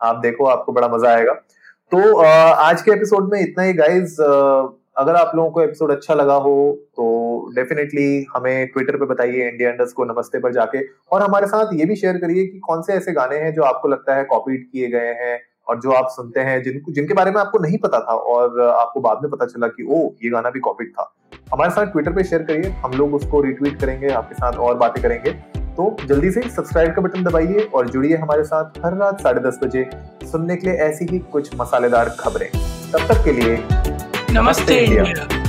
आप 0.00 0.16
देखो, 0.18 0.44
आपको 0.46 0.72
बड़ा 0.72 0.88
मज़ा 0.88 1.10
आएगा। 1.10 1.32
तो 1.92 2.16
आज 2.18 2.82
के 2.82 2.92
एपिसोड 2.92 3.32
में 3.32 3.40
इतना 3.40 3.64
ही 3.64 3.72
गाइज़ 3.74 4.20
अगर 4.96 5.14
आप 5.16 5.32
लोगों 5.36 5.50
को 5.50 5.62
एपिसोड 5.62 5.90
अच्छा 5.90 6.14
लगा 6.14 6.34
हो 6.36 6.54
तो 6.96 7.04
डेफिनेटली 7.54 8.26
हमें 8.34 8.66
ट्विटर 8.68 8.96
पे 8.96 9.06
बताइए 9.06 9.48
इंडिया 9.48 9.70
इंडस 9.70 9.92
को 9.92 10.04
नमस्ते 10.04 10.38
पर 10.38 10.52
जाके। 10.52 10.82
और 11.12 11.22
हमारे 11.22 11.46
साथ 11.46 11.72
ये 11.74 11.84
भी 11.84 11.96
शेयर 11.96 12.18
करिए 12.18 12.46
कि 12.46 12.58
कौन 12.58 12.82
से 12.82 12.92
ऐसे 12.92 13.12
गाने 13.12 13.36
हैं 13.38 13.52
जो 13.54 13.62
आपको 13.62 13.88
लगता 13.88 14.14
है 14.14 14.24
कॉपीड 14.24 14.66
किए 14.72 14.88
गए 14.90 15.12
हैं 15.20 15.38
और 15.68 15.80
जो 15.80 15.90
आप 15.92 16.08
सुनते 16.10 16.40
हैं 16.40 16.62
जिनको 16.62 16.92
जिनके 16.92 17.14
बारे 17.14 17.30
में 17.30 17.40
आपको 17.40 17.58
नहीं 17.58 17.78
पता 17.78 17.98
था 17.98 18.14
और 18.32 18.60
आपको 18.60 19.00
बाद 19.00 19.18
में 19.22 19.30
पता 19.30 19.46
चला 19.46 19.68
कि 19.68 19.86
ओ 19.86 20.08
ये 20.24 20.30
गाना 20.30 20.50
भी 20.50 20.60
कॉपिक 20.60 20.90
था। 20.90 21.12
हमारे 21.52 21.70
साथ 21.70 21.86
ट्विटर 21.86 22.12
पे 22.12 22.24
शेयर 22.24 22.42
करिए 22.42 22.70
हम 22.84 22.92
लोग 22.92 23.14
उसको 23.14 23.40
रिट्वीट 23.42 23.80
करेंगे 23.80 24.08
आपके 24.10 24.34
साथ 24.34 24.58
और 24.58 24.76
बातें 24.78 25.02
करेंगे। 25.02 25.30
तो 25.76 25.96
जल्दी 26.06 26.30
से 26.30 26.42
सब्सक्राइब 26.42 26.94
का 26.94 27.02
बटन 27.02 27.24
दबाइए 27.24 27.68
और 27.74 27.88
जुड़िए 27.90 28.16
हमारे 28.16 28.44
साथ 28.44 28.84
हर 28.84 28.96
रात 28.96 29.20
साढ़े 29.20 29.40
दस 29.40 29.58
बजे 29.62 29.88
सुनने 30.32 30.56
के 30.56 30.66
लिए 30.66 30.76
ऐसी 30.80 31.06
ही 31.10 31.18
कुछ 31.32 31.54
मसालेदार 31.60 32.08
खबरें। 32.20 32.48
तब 32.92 33.08
तक 33.08 33.24
के 33.24 33.32
लिए 33.32 33.56
नमस्ते 34.32 34.78
इंडिया। 34.78 35.43